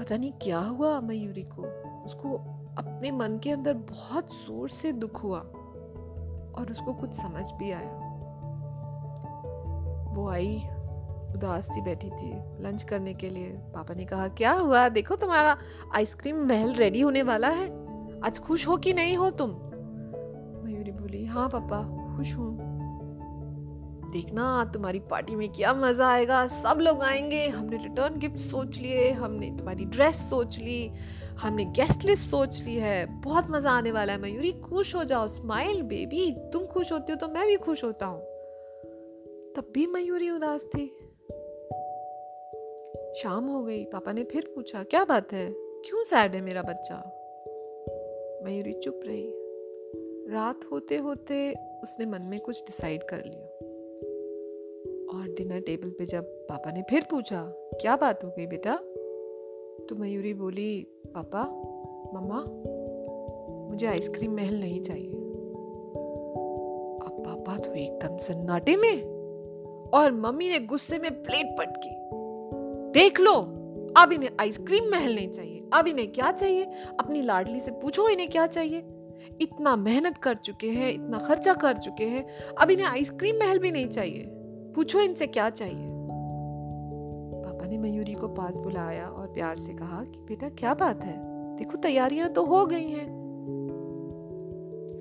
पता 0.00 0.16
नहीं 0.16 0.32
क्या 0.32 0.58
हुआ 0.58 1.00
मयूरी 1.00 1.42
को। 1.42 1.62
उसको 2.04 2.36
अपने 2.78 3.10
मन 3.10 3.38
के 3.38 3.50
अंदर 3.50 3.74
बहुत 3.74 4.30
ज़ोर 4.34 4.68
से 4.68 4.92
दुख 4.92 5.24
हुआ 5.24 5.38
और 5.38 6.66
उसको 6.70 6.92
कुछ 6.92 7.12
समझ 7.12 7.52
भी 7.52 7.70
आया। 7.70 7.90
वो 10.16 10.28
आई, 10.28 10.56
उदास 11.34 11.66
सी 11.66 11.80
बैठी 11.80 12.10
थी 12.10 12.32
लंच 12.62 12.82
करने 12.82 13.14
के 13.14 13.30
लिए। 13.30 13.50
पापा 13.50 13.94
ने 13.94 14.04
कहा, 14.04 14.28
क्या 14.28 14.52
हुआ? 14.52 14.88
देखो 14.88 15.16
तुम्हारा 15.16 15.56
आइसक्रीम 15.94 16.36
महल 16.46 16.74
रेडी 16.74 17.00
होने 17.00 17.22
वाला 17.22 17.48
है। 17.48 17.68
आज 18.20 18.38
खुश 18.38 18.68
हो 18.68 18.76
कि 18.76 18.92
नहीं 18.92 19.16
हो 19.16 19.30
तुम? 19.30 19.50
मयूरी 20.64 20.92
बोली 20.92 21.24
हाँ 21.24 21.48
पापा, 21.48 21.82
खुश 22.16 22.34
हूँ। 22.36 22.69
देखना, 24.10 24.70
तुम्हारी 24.72 24.98
पार्टी 25.00 25.34
में 25.34 25.52
क्या 25.52 25.74
मज़ा 25.74 26.08
आएगा? 26.08 26.46
सब 26.46 26.78
लोग 26.80 27.02
आएँगे। 27.02 27.46
हमने 27.46 27.76
रिटर्न 27.76 28.18
गिफ्ट 28.18 28.36
सोच 28.36 28.78
लिए, 28.78 29.10
हमने 29.10 29.50
तुम्हारी 29.50 29.84
ड्रेस 29.84 30.16
सोच 30.30 30.58
ली, 30.58 30.92
हमने 31.38 31.64
गेस्ट 31.64 32.04
लिस्ट 32.04 32.30
सोच 32.30 32.62
ली 32.62 32.74
है। 32.74 33.20
बहुत 33.20 33.46
मज़ा 33.50 33.70
आने 33.70 33.92
वाला 33.92 34.12
है। 34.12 34.20
मयूरी, 34.20 34.52
खुश 34.52 34.96
हो 34.96 35.04
जाओ। 35.04 35.26
स्माइल 35.26 35.82
बेबी 35.82 36.34
तुम 36.52 36.66
खुश 36.66 36.92
होती 36.92 37.12
हो 37.12 37.16
तो 37.16 37.28
मैं 37.28 37.46
भी 37.46 37.56
खुश 37.56 37.84
होता 37.84 38.06
हूँ। 38.06 38.20
तब 39.56 39.72
भी 39.74 39.86
मयूरी 39.86 40.30
उदास 40.30 40.64
थी। 40.64 40.86
शाम 43.22 43.44
हो 43.44 43.62
गई। 43.62 43.84
पापा 43.84 44.12
ने 44.12 44.24
फिर 44.24 44.52
पूछा, 44.54 44.82
क्या 44.82 45.04
बात 45.04 45.32
है? 45.32 45.50
क्यों 45.56 46.04
सैड 46.04 46.34
है 46.34 46.40
मेरा 46.40 46.62
बच्चा? 46.62 46.96
मयूरी 48.44 48.72
चुप 48.72 49.00
रही। 49.04 49.34
रात 50.32 50.60
होते 50.72 50.96
होते 50.96 51.54
उसने 51.82 52.06
मन 52.06 52.22
में 52.22 52.40
कुछ 52.40 52.62
डिसाइड 52.62 53.02
कर 53.02 53.24
लिया। 53.24 53.49
और 55.14 55.28
डिनर 55.28 55.60
टेबल 55.60 55.90
पे 55.90 56.06
जब 56.06 56.24
पापा 56.24 56.70
ने 56.70 56.82
फिर 56.82 57.06
पूछा, 57.10 57.42
क्या 57.50 57.96
बात 57.96 58.24
हो 58.24 58.28
गई 58.28 58.46
बेटा? 58.46 58.76
तो 59.88 59.96
मयूरी 59.96 60.34
बोली, 60.34 60.86
पापा, 61.06 61.42
मम्मा, 62.14 62.44
मुझे 63.70 63.86
आइसक्रीम 63.86 64.36
महल 64.36 64.60
नहीं 64.60 64.80
चाहिए। 64.80 65.12
अब 67.06 67.22
पापा 67.26 67.58
तो 67.58 67.74
एकदम 67.74 68.16
सन्नाटे 68.16 68.76
में 68.76 69.02
और 69.94 70.12
मम्मी 70.12 70.48
ने 70.48 70.58
गुस्से 70.58 70.98
में 70.98 71.22
प्लेट 71.22 71.46
पटकी। 71.58 71.94
देख 73.00 73.20
लो, 73.20 73.34
अब 73.96 74.12
इन्हें 74.12 74.30
आइसक्रीम 74.40 74.84
महल 74.84 75.14
नहीं 75.14 75.28
चाहिए। 75.28 75.62
अब 75.72 75.86
इन्हें 75.86 76.12
क्या 76.12 76.32
चाहिए? 76.32 76.64
अपनी 77.00 77.22
लाडली 77.22 77.60
से 77.60 77.70
पूछो, 77.70 78.08
इन्हें 78.08 78.30
क्या 78.30 78.46
चाहिए? 78.46 78.84
इतना 79.40 79.76
मेहनत 79.76 80.18
कर 80.18 80.34
चुके 80.34 80.68
हैं, 80.68 80.92
इतना 80.92 81.18
खर्चा 81.18 81.54
कर 81.54 81.76
चुके 81.76 82.04
हैं, 82.04 82.26
अब 82.58 82.70
इन्हें 82.70 82.86
आइसक्रीम 82.86 83.36
महल 83.36 83.58
भी 83.58 83.70
नहीं 83.70 83.88
चाहिए। 83.88 84.36
पूछो 84.74 85.00
इनसे 85.00 85.26
क्या 85.26 85.50
चाहिए। 85.50 85.90
पापा 87.44 87.66
ने 87.66 87.78
मयूरी 87.78 88.12
को 88.12 88.28
पास 88.28 88.58
बुलाया 88.58 89.06
और 89.06 89.26
प्यार 89.26 89.56
से 89.56 89.72
कहा 89.72 90.04
कि 90.04 90.20
बेटा, 90.20 90.48
क्या 90.48 90.74
बात 90.74 91.04
है? 91.04 91.30
देखो, 91.56 91.76
तैयारियाँ 91.76 92.28
तो 92.28 92.44
हो 92.44 92.66
गई 92.66 92.90
हैं। 92.90 93.20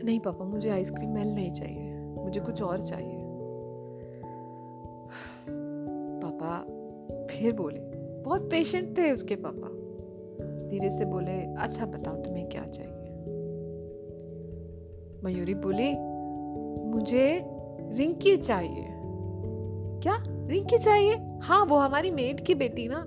नहीं 0.03 0.19
पापा, 0.19 0.45
मुझे 0.45 0.69
आइसक्रीम 0.69 1.13
महल 1.13 1.27
नहीं 1.27 1.51
चाहिए। 1.51 1.95
मुझे 2.23 2.39
कुछ 2.39 2.61
और 2.61 2.81
चाहिए। 2.81 3.19
पापा 6.23 6.61
फिर 7.25 7.53
बोले, 7.53 7.79
बहुत 8.21 8.51
पेशेंट 8.51 8.97
थे 8.97 9.11
उसके 9.11 9.35
पापा। 9.35 9.67
धीरे 10.67 10.89
से 10.89 11.05
बोले 11.05 11.41
अच्छा 11.55 11.85
बताओ 11.85 12.15
तुम्हें 12.15 12.49
क्या 12.49 12.63
चाहिए? 12.65 12.93
मयूरी 15.23 15.53
बोली, 15.53 15.97
मुझे 16.89 17.45
रिंकी 17.79 18.37
चाहिए। 18.37 18.98
क्या? 20.03 20.23
रिंकी 20.27 20.77
चाहिए? 20.77 21.15
हाँ 21.43 21.65
वो 21.65 21.77
हमारी 21.77 22.11
मेड 22.11 22.45
की 22.45 22.55
बेटी 22.55 22.87
ना। 22.87 22.97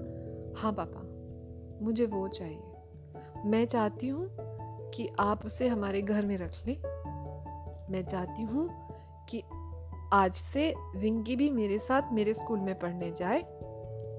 हाँ 0.61 0.73
पापा, 0.73 1.01
मुझे 1.85 2.07
वो 2.07 2.29
चाहिए। 2.29 3.49
मैं 3.49 3.65
चाहती 3.65 4.09
हूँ 4.09 4.29
कि 4.91 5.09
आप 5.21 5.47
उसे 5.47 5.69
हमारे 5.69 6.03
घर 6.03 6.27
में 6.27 6.37
रख 6.37 6.67
लें। 6.67 6.77
मैं 7.91 8.03
चाहती 8.05 8.43
हूँ 8.43 8.69
कि 9.29 9.43
आज 10.13 10.33
से 10.33 10.75
रिंकी 10.97 11.37
भी 11.37 11.51
मेरे 11.51 11.79
साथ 11.79 12.03
मेरे 12.13 12.35
स्कूल 12.35 12.61
में 12.61 12.79
पढ़ने 12.79 13.11
जाए। 13.11 13.41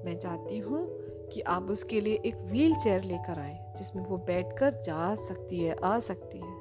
मैं 0.06 0.18
चाहती 0.20 0.58
हूँ 0.58 0.88
कि 1.34 1.42
आप 1.42 1.64
उसके 1.64 2.02
लिए 2.02 2.22
एक 2.26 2.36
व्हील 2.36 2.76
चेयर 2.76 3.04
लेकर 3.04 3.40
आए, 3.40 3.74
जिसमें 3.78 4.04
वो 4.04 4.18
बैठकर 4.18 4.74
जा 4.74 5.16
सकती 5.16 5.60
है, 5.60 5.76
आ 5.84 6.00
सकती 6.00 6.38
है। 6.38 6.54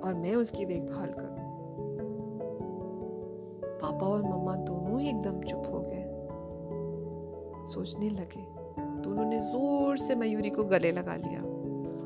और 0.00 0.14
मैं 0.14 0.34
उसकी 0.34 0.64
देखभाल 0.64 1.08
करूँ 1.08 1.27
पापा 3.98 4.06
और 4.06 4.22
मम्मा 4.22 4.54
दोनों 4.56 5.00
ही 5.00 5.08
एकदम 5.08 5.40
चुप 5.42 5.62
हो 5.66 5.80
गए। 5.80 6.04
सोचने 7.66 8.08
लगे, 8.10 8.42
दोनों 9.02 9.24
ने 9.24 9.40
ज़ोर 9.40 9.96
से 9.96 10.14
मयूरी 10.14 10.50
को 10.50 10.64
गले 10.64 10.92
लगा 10.92 11.16
लिया 11.16 11.40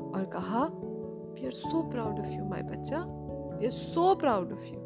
और 0.09 0.25
कहा 0.33 0.63
we 0.63 1.45
are 1.45 1.51
so 1.51 1.81
proud 1.91 2.19
of 2.19 2.27
you 2.27 2.45
my 2.45 2.61
बच्चा। 2.63 2.99
We 3.57 3.65
are 3.65 3.71
so 3.71 4.13
proud 4.15 4.51
of 4.53 4.65
you 4.65 4.81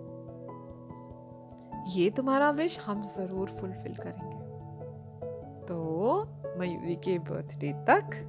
ये 1.96 2.10
तुम्हारा 2.10 2.50
विश 2.52 2.80
हम 2.86 3.02
ज़रूर 3.04 3.50
फुलफिल 3.50 3.96
करेंगे। 3.96 4.46
तो 5.66 5.78
मयूरी 6.60 6.96
के 6.96 7.18
बर्थडे 7.20 7.74
तक 7.90 8.24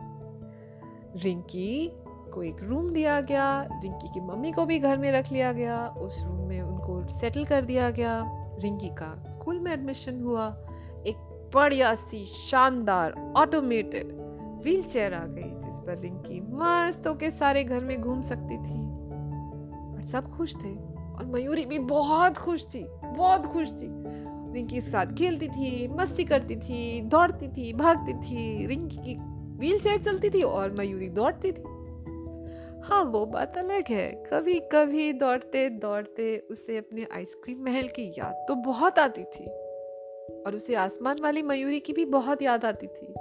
रिंकी 1.16 1.92
को 2.34 2.42
एक 2.42 2.62
रूम 2.62 2.90
दिया 2.90 3.20
गया, 3.20 3.62
रिंकी 3.82 4.08
की 4.08 4.20
मम्मी 4.20 4.52
को 4.52 4.64
भी 4.66 4.78
घर 4.78 4.98
में 4.98 5.10
रख 5.12 5.30
लिया 5.32 5.52
गया, 5.52 5.86
उस 5.88 6.22
रूम 6.26 6.40
में 6.40 6.60
उनको 6.62 7.06
सेटल 7.08 7.44
कर 7.44 7.64
दिया 7.64 7.90
गया। 7.90 8.20
रिंकी 8.58 8.88
का 8.88 9.24
स्कूल 9.28 9.60
में 9.60 9.72
एडमिशन 9.72 10.22
हुआ। 10.22 10.46
एक 11.06 11.50
बढ़िया 11.54 11.94
सी, 11.94 12.24
शानदार 12.24 13.34
ऑटोमेटेड 13.36 14.18
व्हील 14.62 14.82
चेयर 14.82 15.14
आ 15.14 15.24
गई, 15.24 15.68
जिस 15.68 15.80
पर 15.80 15.98
रिंकी 15.98 16.40
मस्त 16.40 17.06
होके 17.06 17.30
सारे 17.30 17.64
घर 17.64 17.80
में 17.80 18.00
घूम 18.00 18.20
सकती 18.20 18.56
थी। 18.56 18.88
और 19.94 20.02
सब 20.02 20.36
खुश 20.36 20.56
थे, 20.56 20.74
और 21.16 21.26
मयूरी 21.26 21.64
भी 21.64 21.78
बहुत 21.78 22.38
खुश 22.38 22.74
थी, 22.74 22.86
बहुत 23.04 23.46
खुश 23.46 23.72
थी। 23.72 23.86
रिंकी 24.52 24.74
के 24.74 24.80
साथ 24.80 25.06
खेलती 25.06 25.48
थी, 25.48 25.88
मस्ती 25.88 26.24
करती 26.24 26.56
थी, 26.56 27.00
दौड़ती 27.00 27.48
थी, 27.48 27.72
भागती 27.72 28.14
थी। 28.14 28.66
रिंकी 28.66 28.96
की 28.96 29.18
व्हील 29.58 29.78
चेयर 29.78 29.98
चलती 29.98 30.30
थी 30.30 30.42
और 30.42 30.74
मयूरी 30.78 31.08
दौड़ती 31.08 31.52
थी। 31.52 31.62
हाँ 32.82 33.04
वो 33.04 33.26
बात 33.26 33.58
अलग 33.58 33.84
है। 33.88 34.24
कभी 34.32 34.60
कभी 34.60 35.12
दौड़ते 35.12 35.68
दौड़ते 35.70 36.38
उसे 36.50 36.76
अपने 36.78 37.06
आइसक्रीम 37.12 37.64
महल 37.64 37.88
की 37.88 38.14
याद 38.18 38.44
तो 38.48 38.54
बहुत 38.54 38.98
आती 38.98 39.24
थी 39.24 39.44
और 40.42 40.54
उसे 40.54 40.74
आसमान 40.74 41.16
वाली 41.22 41.42
मयूरी 41.42 41.80
की 41.80 41.92
भी 41.92 42.04
बहुत 42.04 42.42
याद 42.42 42.64
आती 42.64 42.86
थी। 42.86 43.14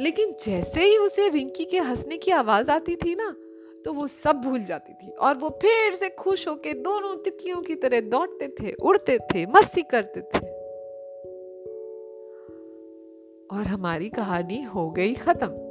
लेकिन 0.00 0.34
जैसे 0.46 0.84
ही 0.84 0.96
उसे 0.98 1.28
रिंकी 1.28 1.64
के 1.64 1.78
हंसने 1.78 2.16
की 2.16 2.30
आवाज़ 2.30 2.70
आती 2.70 2.96
थी 2.96 3.14
ना 3.14 3.36
तो 3.84 3.92
वो 3.92 4.06
सब 4.06 4.36
भूल 4.36 4.60
जाती 4.60 4.92
थी 4.92 5.10
और 5.10 5.34
वो 5.34 5.48
फिर 5.62 5.94
से 5.94 6.08
खुश 6.08 6.48
होके 6.48 6.74
दोनों 6.74 7.16
तितलियों 7.16 7.62
की 7.62 7.74
तरह 7.74 8.00
दौड़ते 8.00 8.48
थे, 8.48 8.72
उड़ते 8.72 9.18
थे, 9.18 9.46
मस्ती 9.46 9.82
करते 9.82 10.20
थे। 10.20 10.38
और 13.56 13.66
हमारी 13.66 14.08
कहानी 14.08 14.62
हो 14.62 14.90
गई 14.90 15.14
खत्म। 15.14 15.65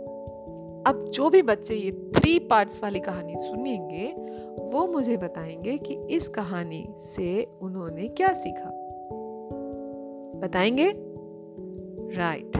अब 0.86 1.06
जो 1.06 1.30
भी 1.30 1.42
बच्चे 1.42 1.76
ये 1.76 2.12
थ्री 2.16 2.40
पार्ट्स 2.40 2.84
वाली 2.84 3.00
कहानी 3.00 3.36
सुनेंगे, 3.38 4.16
वो 4.72 4.88
मुझे 4.88 5.18
बताएँगे 5.18 5.78
कि 5.78 5.94
इस 6.10 6.28
कहानी 6.28 6.88
से 6.98 7.48
उन्होंने 7.62 8.08
क्या 8.08 8.34
सीखा। 8.34 8.70
बताएँगे? 10.40 10.94
राइट 12.18 12.58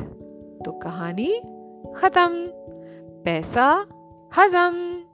तो 0.66 0.72
कहानी 0.72 1.42
खत्म। 1.96 2.48
पैसा 3.26 3.86
हजम। 4.38 5.05